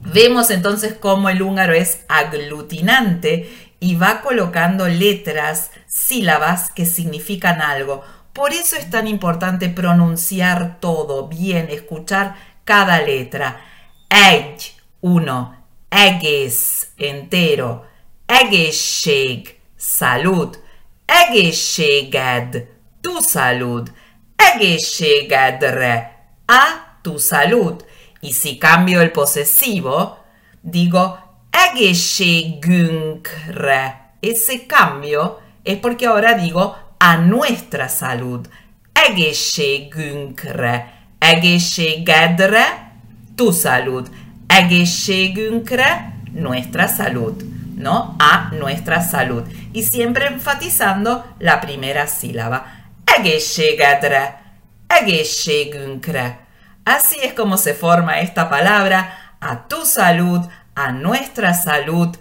Vemos 0.00 0.50
entonces 0.50 0.94
cómo 0.94 1.28
el 1.28 1.42
húngaro 1.42 1.74
es 1.74 2.04
aglutinante 2.08 3.70
y 3.80 3.96
va 3.96 4.20
colocando 4.20 4.88
letras, 4.88 5.70
sílabas 5.86 6.70
que 6.70 6.86
significan 6.86 7.60
algo. 7.60 8.02
Por 8.32 8.52
eso 8.52 8.76
es 8.76 8.88
tan 8.88 9.08
importante 9.08 9.68
pronunciar 9.68 10.78
todo 10.80 11.26
bien, 11.28 11.68
escuchar 11.68 12.36
cada 12.64 13.02
letra. 13.02 13.60
Eg, 14.08 14.56
uno. 15.00 15.61
Eges, 15.94 16.86
entero. 16.96 17.84
Egészség, 18.26 19.58
salud. 19.78 20.58
Egészséged, 21.04 22.66
tu 23.00 23.20
salud. 23.20 23.92
Egészségedre, 24.36 26.24
a 26.46 26.62
tu 27.02 27.18
salud. 27.18 27.84
Y 28.20 28.32
si 28.32 28.58
cambio 28.58 29.00
el 29.00 29.10
posesivo, 29.10 30.16
digo 30.60 31.18
egészségünkre. 31.50 34.10
Ese 34.20 34.66
cambio 34.66 35.40
es 35.62 35.78
porque 35.78 36.06
ahora 36.06 36.32
digo 36.32 36.74
a 36.98 37.16
nuestra 37.16 37.88
salud. 37.88 38.48
Egészségünkre. 38.92 40.92
Egészségedre, 41.18 42.92
tu 43.34 43.50
salud. 43.50 44.10
Egészségünkre, 44.58 46.14
nuestra 46.32 46.86
salud. 46.86 47.52
¿no? 47.82 48.16
A 48.18 48.50
nuestra 48.52 49.02
salud. 49.02 49.44
Y 49.72 49.82
siempre 49.82 50.26
enfatizando 50.26 51.34
la 51.38 51.60
primera 51.60 52.06
sílaba. 52.06 52.66
Egészségedre, 53.04 54.42
egészségünkre. 54.86 56.38
Así 56.84 57.16
es 57.22 57.34
como 57.34 57.56
se 57.56 57.74
forma 57.74 58.20
esta 58.20 58.48
palabra, 58.48 59.36
a 59.40 59.66
tu 59.68 59.84
salud, 59.84 60.40
a 60.74 60.92
nuestra 60.92 61.52
salud. 61.54 62.16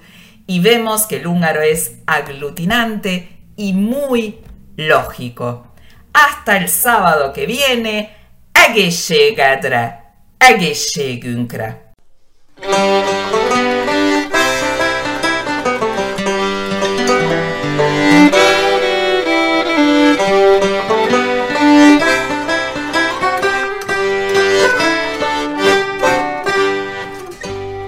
Y 0.46 0.60
vemos 0.60 1.06
que 1.06 1.18
el 1.18 1.28
húngaro 1.28 1.62
es 1.62 1.92
aglutinante 2.06 3.40
y 3.56 3.74
muy 3.74 4.40
lógico. 4.76 5.74
Hasta 6.12 6.58
el 6.58 6.68
sábado 6.68 7.32
que 7.32 7.46
viene, 7.46 8.10
egészségedre, 8.52 10.12
egészségünkre. 10.38 11.81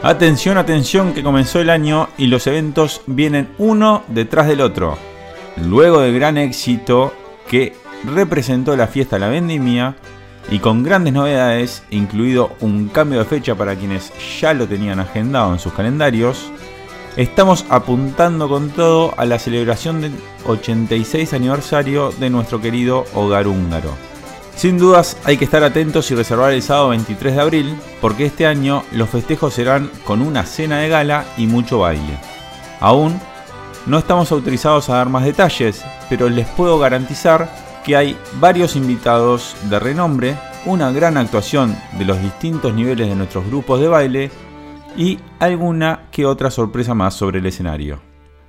Atención, 0.05 0.57
atención, 0.57 1.13
que 1.13 1.23
comenzó 1.23 1.61
el 1.61 1.69
año 1.69 2.09
y 2.17 2.27
los 2.27 2.45
eventos 2.45 3.01
vienen 3.07 3.47
uno 3.57 4.03
detrás 4.09 4.47
del 4.47 4.59
otro. 4.59 4.97
Luego 5.55 6.01
del 6.01 6.13
gran 6.13 6.37
éxito 6.37 7.13
que 7.47 7.73
representó 8.03 8.75
la 8.75 8.87
fiesta 8.87 9.17
La 9.17 9.29
Vendimia 9.29 9.95
y 10.49 10.59
con 10.59 10.83
grandes 10.83 11.13
novedades, 11.13 11.83
incluido 11.89 12.55
un 12.59 12.89
cambio 12.89 13.19
de 13.19 13.25
fecha 13.25 13.55
para 13.55 13.75
quienes 13.75 14.11
ya 14.39 14.53
lo 14.53 14.67
tenían 14.67 14.99
agendado 14.99 15.53
en 15.53 15.59
sus 15.59 15.73
calendarios, 15.73 16.51
estamos 17.15 17.65
apuntando 17.69 18.49
con 18.49 18.69
todo 18.69 19.13
a 19.17 19.25
la 19.25 19.39
celebración 19.39 20.01
del 20.01 20.13
86 20.45 21.33
aniversario 21.33 22.11
de 22.11 22.29
nuestro 22.29 22.61
querido 22.61 23.05
hogar 23.13 23.47
húngaro. 23.47 23.91
Sin 24.55 24.77
dudas 24.77 25.17
hay 25.23 25.37
que 25.37 25.45
estar 25.45 25.63
atentos 25.63 26.09
y 26.11 26.15
reservar 26.15 26.53
el 26.53 26.61
sábado 26.61 26.89
23 26.89 27.35
de 27.35 27.41
abril, 27.41 27.75
porque 27.99 28.25
este 28.25 28.45
año 28.45 28.83
los 28.91 29.09
festejos 29.09 29.53
serán 29.53 29.89
con 30.05 30.21
una 30.21 30.45
cena 30.45 30.79
de 30.79 30.89
gala 30.89 31.25
y 31.37 31.47
mucho 31.47 31.79
baile. 31.79 32.17
Aún 32.79 33.19
no 33.85 33.97
estamos 33.97 34.31
autorizados 34.31 34.89
a 34.89 34.95
dar 34.95 35.09
más 35.09 35.25
detalles, 35.25 35.83
pero 36.09 36.29
les 36.29 36.47
puedo 36.47 36.77
garantizar 36.79 37.49
que 37.83 37.95
hay 37.95 38.17
varios 38.39 38.75
invitados 38.75 39.55
de 39.69 39.79
renombre, 39.79 40.35
una 40.65 40.91
gran 40.91 41.17
actuación 41.17 41.75
de 41.97 42.05
los 42.05 42.21
distintos 42.21 42.73
niveles 42.73 43.09
de 43.09 43.15
nuestros 43.15 43.45
grupos 43.45 43.79
de 43.79 43.87
baile 43.87 44.31
y 44.95 45.19
alguna 45.39 46.07
que 46.11 46.25
otra 46.25 46.51
sorpresa 46.51 46.93
más 46.93 47.13
sobre 47.13 47.39
el 47.39 47.45
escenario. 47.45 48.01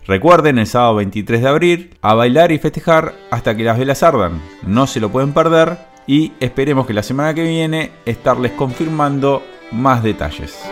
Recuerden 0.06 0.58
el 0.58 0.66
sábado 0.66 0.96
23 0.96 1.40
de 1.40 1.48
abril 1.48 1.96
a 2.02 2.14
bailar 2.14 2.52
y 2.52 2.58
festejar 2.58 3.14
hasta 3.30 3.56
que 3.56 3.64
las 3.64 3.78
velas 3.78 4.02
ardan. 4.02 4.40
No 4.66 4.86
se 4.86 5.00
lo 5.00 5.10
pueden 5.10 5.32
perder 5.32 5.78
y 6.06 6.32
esperemos 6.40 6.86
que 6.86 6.92
la 6.92 7.02
semana 7.02 7.32
que 7.32 7.42
viene 7.42 7.90
estarles 8.04 8.52
confirmando 8.52 9.42
más 9.72 10.02
detalles. 10.02 10.62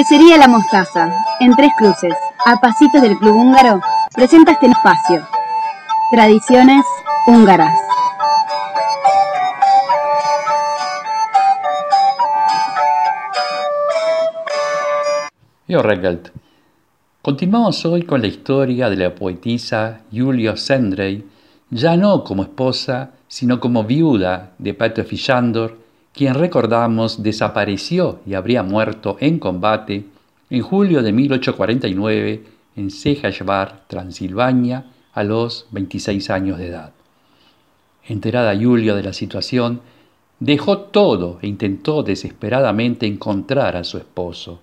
Cervecería 0.00 0.38
La 0.38 0.48
Mostaza, 0.48 1.12
en 1.40 1.54
Tres 1.56 1.72
Cruces, 1.76 2.14
a 2.46 2.58
pasitos 2.58 3.02
del 3.02 3.18
Club 3.18 3.36
Húngaro, 3.36 3.82
presenta 4.14 4.52
este 4.52 4.66
espacio, 4.68 5.26
Tradiciones 6.10 6.86
Húngaras. 7.26 7.78
Continuamos 17.20 17.84
hoy 17.84 18.04
con 18.04 18.22
la 18.22 18.28
historia 18.28 18.88
de 18.88 18.96
la 18.96 19.14
poetisa 19.14 20.00
Julia 20.10 20.56
Sendrey, 20.56 21.28
ya 21.68 21.98
no 21.98 22.24
como 22.24 22.44
esposa, 22.44 23.10
sino 23.28 23.60
como 23.60 23.84
viuda 23.84 24.52
de 24.56 24.72
Peter 24.72 25.04
Fishandor, 25.04 25.79
quien 26.20 26.34
recordamos 26.34 27.22
desapareció 27.22 28.20
y 28.26 28.34
habría 28.34 28.62
muerto 28.62 29.16
en 29.20 29.38
combate 29.38 30.04
en 30.50 30.60
julio 30.60 31.02
de 31.02 31.14
1849 31.14 32.44
en 32.76 32.90
Sejashvar, 32.90 33.84
Transilvania, 33.86 34.84
a 35.14 35.24
los 35.24 35.66
26 35.70 36.28
años 36.28 36.58
de 36.58 36.66
edad. 36.66 36.92
Enterada 38.06 38.54
Julia 38.54 38.94
de 38.94 39.02
la 39.02 39.14
situación, 39.14 39.80
dejó 40.40 40.76
todo 40.80 41.38
e 41.40 41.46
intentó 41.46 42.02
desesperadamente 42.02 43.06
encontrar 43.06 43.74
a 43.76 43.84
su 43.84 43.96
esposo. 43.96 44.60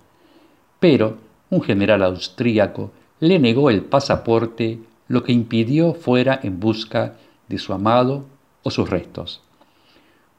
Pero 0.78 1.18
un 1.50 1.62
general 1.62 2.04
austríaco 2.04 2.92
le 3.18 3.40
negó 3.40 3.68
el 3.70 3.82
pasaporte, 3.82 4.78
lo 5.08 5.24
que 5.24 5.32
impidió 5.32 5.94
fuera 5.94 6.38
en 6.40 6.60
busca 6.60 7.16
de 7.48 7.58
su 7.58 7.72
amado 7.72 8.26
o 8.62 8.70
sus 8.70 8.88
restos. 8.88 9.42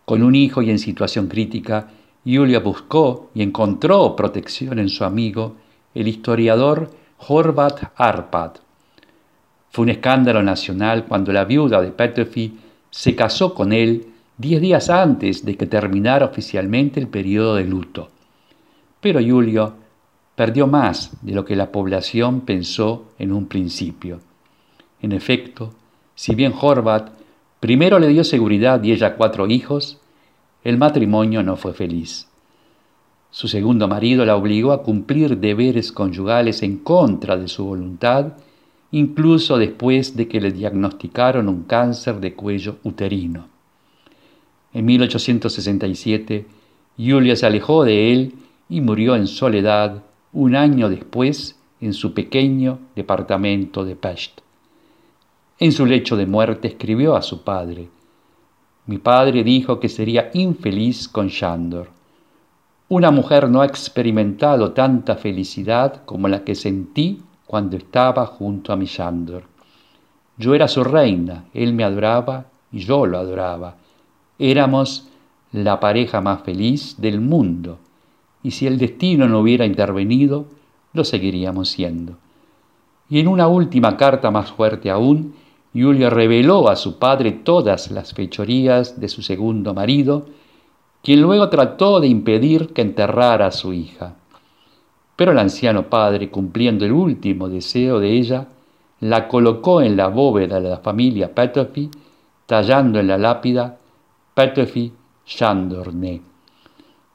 Con 0.10 0.24
un 0.24 0.34
hijo 0.34 0.64
y 0.64 0.72
en 0.72 0.80
situación 0.80 1.28
crítica, 1.28 1.88
Julia 2.26 2.62
buscó 2.62 3.30
y 3.36 3.44
encontró 3.44 4.16
protección 4.16 4.80
en 4.80 4.90
su 4.90 5.04
amigo, 5.04 5.58
el 5.94 6.08
historiador 6.08 6.90
Horvat 7.28 7.92
Arpad. 7.96 8.54
Fue 9.70 9.84
un 9.84 9.90
escándalo 9.90 10.42
nacional 10.42 11.06
cuando 11.06 11.32
la 11.32 11.46
viuda 11.46 11.80
de 11.80 11.92
Petöfi 11.92 12.58
se 12.90 13.16
casó 13.16 13.54
con 13.54 13.72
él 13.72 14.08
diez 14.36 14.60
días 14.60 14.90
antes 14.90 15.46
de 15.46 15.56
que 15.56 15.68
terminara 15.68 16.26
oficialmente 16.26 17.00
el 17.00 17.08
periodo 17.08 17.54
de 17.54 17.66
luto. 17.66 18.10
Pero 19.00 19.20
Julio 19.20 19.76
perdió 20.34 20.66
más 20.66 21.12
de 21.22 21.34
lo 21.34 21.46
que 21.46 21.56
la 21.56 21.72
población 21.72 22.42
pensó 22.42 23.12
en 23.20 23.32
un 23.32 23.46
principio. 23.46 24.22
En 25.04 25.12
efecto, 25.12 25.72
si 26.16 26.34
bien 26.34 26.56
Horvat 26.60 27.19
primero 27.60 28.00
le 28.00 28.08
dio 28.08 28.24
seguridad 28.24 28.84
y 28.84 28.92
ella 28.92 29.16
cuatro 29.16 29.48
hijos, 29.48 30.00
el 30.64 30.78
matrimonio 30.78 31.44
no 31.44 31.56
fue 31.56 31.74
feliz. 31.74 32.28
Su 33.32 33.48
segundo 33.48 33.88
marido 33.88 34.26
la 34.26 34.36
obligó 34.36 34.72
a 34.72 34.82
cumplir 34.82 35.38
deberes 35.38 35.92
conyugales 35.92 36.64
en 36.64 36.78
contra 36.78 37.38
de 37.38 37.48
su 37.48 37.66
voluntad, 37.66 38.34
incluso 38.92 39.58
después 39.58 40.16
de 40.16 40.28
que 40.28 40.42
le 40.42 40.52
diagnosticaron 40.52 41.48
un 41.48 41.64
cáncer 41.64 42.20
de 42.20 42.34
cuello 42.34 42.78
uterino. 42.84 43.48
En 44.74 44.86
1867, 44.86 46.46
Julia 46.98 47.36
se 47.36 47.46
alejó 47.46 47.84
de 47.84 48.12
él 48.12 48.34
y 48.68 48.82
murió 48.82 49.16
en 49.16 49.28
soledad 49.28 50.04
un 50.34 50.56
año 50.56 50.90
después 50.90 51.56
en 51.82 51.94
su 51.94 52.14
pequeño 52.14 52.80
departamento 52.96 53.86
de 53.86 53.96
Pest. 53.96 54.42
En 55.62 55.74
su 55.74 55.86
lecho 55.86 56.16
de 56.16 56.26
muerte 56.26 56.70
escribió 56.70 57.18
a 57.18 57.22
su 57.22 57.44
padre, 57.44 57.90
mi 58.86 58.98
padre 58.98 59.44
dijo 59.44 59.78
que 59.82 59.90
sería 59.90 60.32
infeliz 60.34 61.10
con 61.10 61.28
Shandor. 61.28 61.90
Una 62.88 63.12
mujer 63.12 63.50
no 63.50 63.62
ha 63.62 63.66
experimentado 63.66 64.72
tanta 64.72 65.18
felicidad 65.18 66.06
como 66.06 66.30
la 66.30 66.46
que 66.46 66.56
sentí 66.56 67.22
cuando 67.46 67.76
estaba 67.76 68.26
junto 68.26 68.72
a 68.72 68.78
mi 68.78 68.86
Shandor. 68.86 69.44
Yo 70.38 70.56
era 70.56 70.70
su 70.70 70.82
reina, 70.82 71.44
él 71.54 71.74
me 71.74 71.84
adoraba 71.84 72.46
y 72.72 72.80
yo 72.80 73.06
lo 73.06 73.18
adoraba. 73.18 73.76
Éramos 74.40 75.10
la 75.52 75.82
pareja 75.82 76.22
más 76.22 76.42
feliz 76.44 76.96
del 77.02 77.20
mundo 77.20 77.80
y 78.44 78.52
si 78.52 78.66
el 78.66 78.78
destino 78.78 79.28
no 79.28 79.40
hubiera 79.42 79.66
intervenido, 79.66 80.46
lo 80.94 81.04
seguiríamos 81.04 81.68
siendo. 81.68 82.16
Y 83.10 83.20
en 83.20 83.28
una 83.28 83.50
última 83.50 83.98
carta 83.98 84.32
más 84.32 84.52
fuerte 84.54 84.90
aún, 84.90 85.34
Julio 85.74 86.10
reveló 86.10 86.70
a 86.70 86.76
su 86.76 86.98
padre 86.98 87.32
todas 87.32 87.92
las 87.92 88.14
fechorías 88.14 89.00
de 89.00 89.08
su 89.08 89.22
segundo 89.22 89.74
marido, 89.74 90.26
quien 91.04 91.22
luego 91.22 91.50
trató 91.50 92.00
de 92.00 92.08
impedir 92.08 92.74
que 92.74 92.82
enterrara 92.82 93.48
a 93.48 93.52
su 93.52 93.74
hija. 93.74 94.16
Pero 95.16 95.32
el 95.32 95.40
anciano 95.40 95.90
padre, 95.90 96.30
cumpliendo 96.30 96.86
el 96.86 96.92
último 96.92 97.50
deseo 97.50 98.00
de 98.00 98.14
ella, 98.18 98.48
la 99.02 99.28
colocó 99.28 99.82
en 99.82 99.96
la 99.96 100.08
bóveda 100.08 100.60
de 100.60 100.70
la 100.70 100.78
familia 100.78 101.34
Petöfi, 101.34 101.90
tallando 102.46 103.00
en 103.00 103.08
la 103.08 103.18
lápida 103.18 103.78
Petöfi 104.34 104.92
Chandorné. 105.26 106.22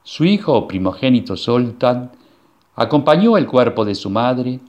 Su 0.03 0.23
hijo 0.23 0.67
primogénito 0.67 1.35
Soltan 1.35 2.11
acompañó 2.75 3.37
el 3.37 3.47
cuerpo 3.47 3.83
de 3.85 3.95
su 3.95 4.09
madre, 4.09 4.59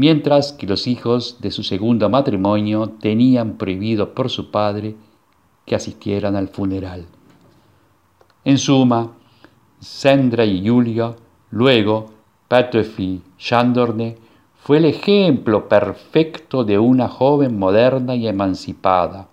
mientras 0.00 0.54
que 0.54 0.66
los 0.66 0.86
hijos 0.86 1.36
de 1.40 1.50
su 1.50 1.62
segundo 1.62 2.08
matrimonio 2.08 2.88
tenían 2.88 3.58
prohibido 3.58 4.14
por 4.14 4.30
su 4.30 4.50
padre 4.50 4.94
que 5.66 5.74
asistieran 5.74 6.36
al 6.36 6.48
funeral. 6.48 7.04
En 8.42 8.56
suma, 8.56 9.12
Sandra 9.78 10.46
y 10.46 10.66
Julia, 10.66 11.14
luego 11.50 12.06
Petöfi 12.48 13.20
Chandorne, 13.36 14.16
fue 14.62 14.78
el 14.78 14.86
ejemplo 14.86 15.68
perfecto 15.68 16.64
de 16.64 16.78
una 16.78 17.06
joven 17.06 17.58
moderna 17.58 18.14
y 18.14 18.26
emancipada. 18.26 19.28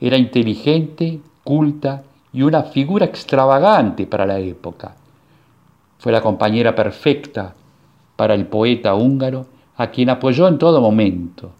Era 0.00 0.16
inteligente, 0.16 1.20
culta 1.44 2.02
y 2.32 2.42
una 2.42 2.64
figura 2.64 3.04
extravagante 3.06 4.04
para 4.08 4.26
la 4.26 4.40
época. 4.40 4.96
Fue 5.98 6.10
la 6.10 6.20
compañera 6.20 6.74
perfecta 6.74 7.54
para 8.16 8.34
el 8.34 8.46
poeta 8.46 8.94
húngaro 8.94 9.46
a 9.76 9.90
quien 9.90 10.10
apoyó 10.10 10.48
en 10.48 10.58
todo 10.58 10.80
momento. 10.80 11.52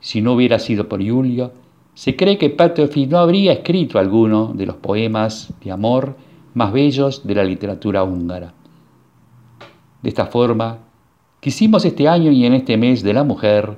Si 0.00 0.20
no 0.20 0.32
hubiera 0.32 0.58
sido 0.58 0.88
por 0.88 1.06
Julio, 1.06 1.52
se 1.94 2.14
cree 2.14 2.36
que 2.36 2.50
Petöfi 2.50 3.06
no 3.06 3.18
habría 3.18 3.52
escrito 3.52 3.98
alguno 3.98 4.52
de 4.54 4.66
los 4.66 4.76
poemas 4.76 5.52
de 5.64 5.72
amor 5.72 6.16
más 6.54 6.72
bellos 6.72 7.26
de 7.26 7.34
la 7.34 7.44
literatura 7.44 8.04
húngara. 8.04 8.52
De 10.02 10.08
esta 10.08 10.26
forma, 10.26 10.78
quisimos 11.40 11.84
este 11.84 12.08
año 12.08 12.30
y 12.30 12.44
en 12.44 12.54
este 12.54 12.76
mes 12.76 13.02
de 13.02 13.14
la 13.14 13.24
mujer 13.24 13.76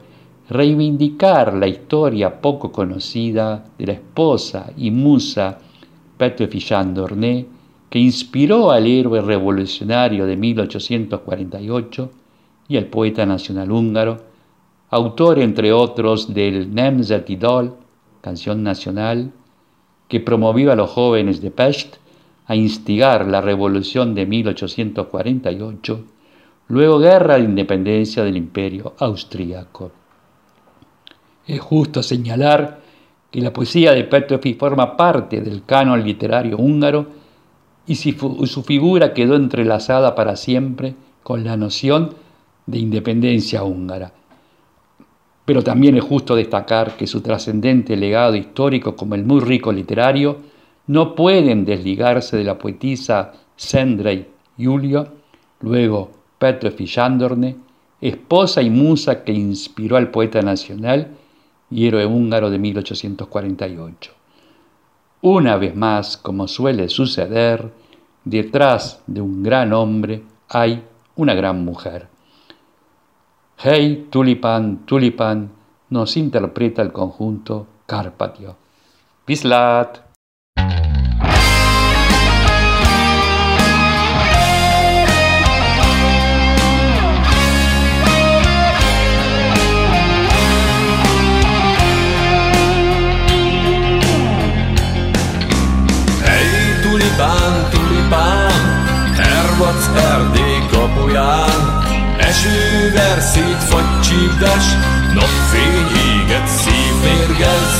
reivindicar 0.48 1.54
la 1.54 1.68
historia 1.68 2.40
poco 2.40 2.72
conocida 2.72 3.64
de 3.78 3.86
la 3.86 3.92
esposa 3.92 4.72
y 4.76 4.90
musa 4.90 5.58
Petöfi 6.16 6.60
Sándorné, 6.60 7.46
que 7.90 7.98
inspiró 7.98 8.70
al 8.70 8.86
héroe 8.86 9.20
revolucionario 9.20 10.26
de 10.26 10.36
1848 10.36 12.10
y 12.68 12.76
al 12.76 12.86
poeta 12.86 13.24
nacional 13.24 13.72
húngaro, 13.72 14.18
autor 14.90 15.38
entre 15.38 15.72
otros 15.72 16.32
del 16.34 16.74
Nemzeti 16.74 17.36
Dal, 17.36 17.74
canción 18.20 18.62
nacional, 18.62 19.32
que 20.06 20.20
promovió 20.20 20.72
a 20.72 20.76
los 20.76 20.90
jóvenes 20.90 21.40
de 21.40 21.50
Pest 21.50 21.96
a 22.46 22.56
instigar 22.56 23.26
la 23.26 23.40
revolución 23.40 24.14
de 24.14 24.26
1848, 24.26 26.04
luego 26.68 26.98
guerra 26.98 27.36
de 27.36 27.44
independencia 27.44 28.24
del 28.24 28.36
imperio 28.36 28.94
austríaco. 28.98 29.92
Es 31.46 31.60
justo 31.60 32.02
señalar 32.02 32.80
que 33.30 33.40
la 33.40 33.52
poesía 33.52 33.92
de 33.92 34.04
Petrofi 34.04 34.54
forma 34.54 34.96
parte 34.96 35.40
del 35.40 35.64
canon 35.64 36.02
literario 36.02 36.56
húngaro 36.58 37.06
y 37.88 37.96
su 37.96 38.62
figura 38.62 39.14
quedó 39.14 39.34
entrelazada 39.34 40.14
para 40.14 40.36
siempre 40.36 40.94
con 41.22 41.42
la 41.42 41.56
noción 41.56 42.14
de 42.66 42.78
independencia 42.78 43.64
húngara. 43.64 44.12
Pero 45.46 45.64
también 45.64 45.96
es 45.96 46.04
justo 46.04 46.36
destacar 46.36 46.98
que 46.98 47.06
su 47.06 47.22
trascendente 47.22 47.96
legado 47.96 48.36
histórico 48.36 48.94
como 48.94 49.14
el 49.14 49.24
muy 49.24 49.40
rico 49.40 49.72
literario 49.72 50.36
no 50.86 51.14
pueden 51.14 51.64
desligarse 51.64 52.36
de 52.36 52.44
la 52.44 52.58
poetisa 52.58 53.32
Sendrey 53.56 54.26
Julio, 54.58 55.08
luego 55.60 56.10
Petrofi 56.38 56.86
Sándorne, 56.86 57.56
esposa 58.00 58.60
y 58.60 58.68
musa 58.68 59.24
que 59.24 59.32
inspiró 59.32 59.96
al 59.96 60.10
poeta 60.10 60.42
nacional 60.42 61.16
y 61.70 61.86
héroe 61.86 62.04
húngaro 62.04 62.50
de 62.50 62.58
1848. 62.58 64.12
Una 65.20 65.56
vez 65.56 65.74
más, 65.74 66.16
como 66.16 66.46
suele 66.46 66.88
suceder, 66.88 67.72
detrás 68.28 69.02
de 69.06 69.22
un 69.22 69.42
gran 69.42 69.72
hombre 69.72 70.22
hay 70.48 70.84
una 71.16 71.34
gran 71.34 71.64
mujer. 71.64 72.08
Hey, 73.56 74.06
Tulipan, 74.10 74.84
Tulipan, 74.84 75.50
nos 75.90 76.16
interpreta 76.16 76.82
el 76.82 76.92
conjunto 76.92 77.66
Carpatio. 77.86 78.56
Pislat. 79.24 80.07
Esőver 102.98 103.20
szétfagy 103.20 104.00
csípdes, 104.00 104.66
napfény 105.14 105.88
éget 106.10 106.46
szív 106.46 106.94
mérgez. 107.02 107.72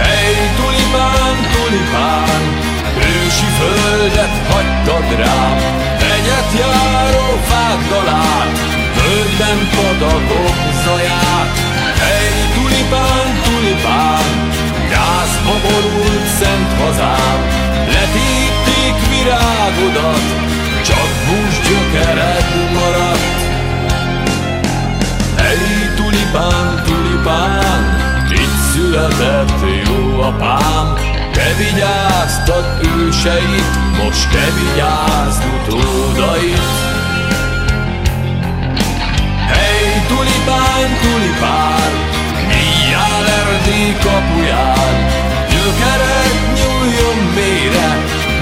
Hey, 0.00 0.36
tulipán, 0.58 1.36
tulipán, 1.54 2.42
ősi 2.96 3.48
földet 3.58 4.34
hagytad 4.50 5.08
rám, 5.18 5.58
Egyet 6.14 6.50
járó 6.60 7.28
fák 7.48 7.80
dalát, 7.88 8.56
földben 8.96 9.58
patakok 9.74 10.56
zaját. 10.84 11.52
Hey, 12.02 12.32
tulipán, 12.54 13.28
tulipán, 13.44 14.30
gyászba 14.90 15.54
borult 15.64 16.26
szent 16.38 16.70
hazám, 16.80 17.40
letépték 17.94 18.96
virágodat, 19.10 20.24
csak 20.88 21.08
bús 21.26 21.49
gyökered 21.70 22.72
maradt. 22.72 23.38
Hey, 25.36 25.94
tulipán, 25.96 26.82
tulipán, 26.84 27.82
itt 28.30 28.56
született 28.72 29.60
jó 29.86 30.20
apám, 30.20 30.94
te 31.32 31.48
vigyáztad 31.58 32.64
őseit, 32.96 33.72
most 34.02 34.30
te 34.30 34.46
vigyázd 34.58 35.42
utódait. 35.54 36.68
Hey, 39.52 39.90
tulipán, 40.08 40.88
tulipán, 41.02 41.90
nyíljál 42.50 43.24
Erdély 43.38 43.96
kapuján, 44.04 44.96
gyökered 45.50 46.34
nyúljon 46.56 47.18
mélyre, 47.34 47.88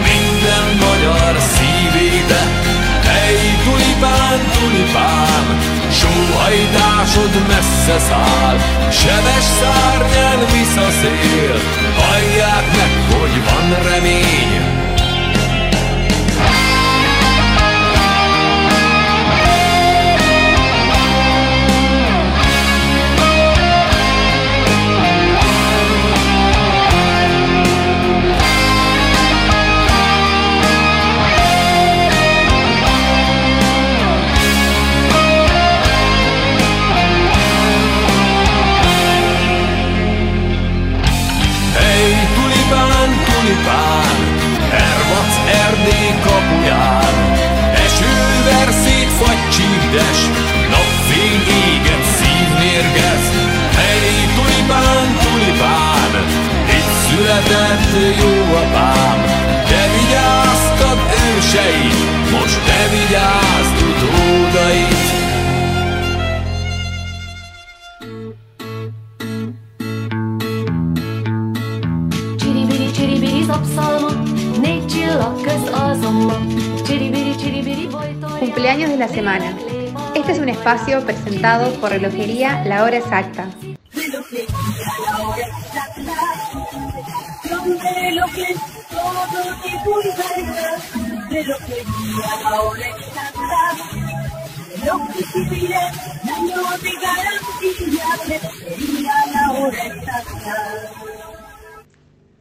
minden 0.09 0.67
magyar 0.85 1.37
szívébe. 1.55 2.68
Tulipán, 3.99 4.39
tulipán, 4.53 5.59
sóhajtásod 5.91 7.47
messze 7.49 7.99
száll, 7.99 8.59
sebes 8.91 9.45
szárnyán 9.61 10.39
visszaszél, 10.53 11.61
hallják 11.97 12.67
meg, 12.77 13.19
hogy 13.19 13.45
van 13.45 13.93
remény. 13.93 14.78
Csípdes, 49.89 50.21
napfény 50.71 51.43
éget 51.67 52.05
szív 52.17 52.49
mérgez. 52.59 53.25
Hey, 53.77 54.27
tulipán, 54.37 55.07
tulipán, 55.23 56.13
itt 56.77 56.93
született 57.05 57.93
jó 58.21 58.57
apám, 58.57 59.19
te 59.69 59.83
vigyáztad 59.95 60.99
őseit, 61.37 61.95
most 62.31 62.59
te 62.67 62.89
vigyázd 62.91 63.77
utódait. 63.89 65.07
Csiribiri, 72.37 72.91
csiribiri, 72.91 73.43
zapszalma, 73.43 74.11
négy 74.63 74.87
csillag 74.87 75.41
köz 75.41 75.71
bojtolja. 77.91 78.39
Cumpleaños 78.39 78.91
de 78.91 78.97
la 78.97 79.09
semana. 79.09 79.68
Este 80.29 80.41
es 80.41 80.43
un 80.43 80.51
espacio 80.51 81.03
presentado 81.07 81.73
por 81.81 81.89
Relojería 81.89 82.63
La 82.67 82.85
Hora 82.85 82.99
Exacta. 82.99 83.49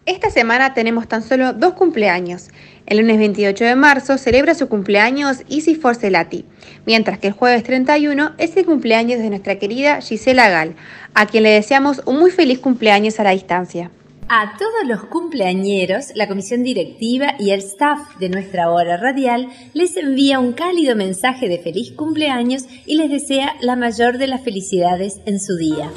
Esta 0.08 0.30
semana 0.30 0.74
tenemos 0.74 1.10
tan 1.10 1.22
solo 1.22 1.52
dos 1.52 1.74
cumpleaños. 1.74 2.48
El 2.86 3.00
lunes 3.00 3.18
28 3.18 3.66
de 3.66 3.76
marzo 3.76 4.18
celebra 4.18 4.56
su 4.56 4.70
cumpleaños 4.70 5.44
Isi 5.50 5.76
Forcelati, 5.76 6.46
mientras 6.86 7.20
que 7.20 7.28
el 7.28 7.34
jueves 7.34 7.64
31 7.64 8.32
es 8.38 8.56
el 8.56 8.66
cumpleaños 8.66 9.20
de 9.20 9.30
nuestra 9.30 9.60
querida 9.60 10.00
Gisela 10.00 10.48
Gal, 10.48 10.76
a 11.14 11.26
quien 11.26 11.44
le 11.44 11.50
deseamos 11.50 12.02
un 12.06 12.20
muy 12.20 12.32
feliz 12.32 12.60
cumpleaños 12.60 13.20
a 13.20 13.26
la 13.26 13.32
distancia. 13.32 13.92
A 14.30 14.58
todos 14.58 14.88
los 14.88 15.04
cumpleañeros, 15.10 16.14
la 16.16 16.30
comisión 16.30 16.64
directiva 16.64 17.34
y 17.38 17.52
el 17.52 17.60
staff 17.60 18.18
de 18.18 18.30
nuestra 18.30 18.72
hora 18.72 18.96
radial 18.96 19.50
les 19.74 19.98
envía 19.98 20.40
un 20.40 20.54
cálido 20.54 20.96
mensaje 20.96 21.50
de 21.50 21.60
feliz 21.60 21.92
cumpleaños 21.92 22.64
y 22.86 22.96
les 22.96 23.10
desea 23.10 23.58
la 23.60 23.76
mayor 23.76 24.20
de 24.20 24.28
las 24.28 24.42
felicidades 24.42 25.20
en 25.26 25.42
su 25.42 25.58
día. 25.58 25.92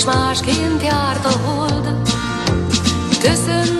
És 0.00 0.06
másként 0.06 0.82
járt 0.82 1.24
a 1.24 1.38
hold. 1.44 1.92
Köszöntünk 3.22 3.79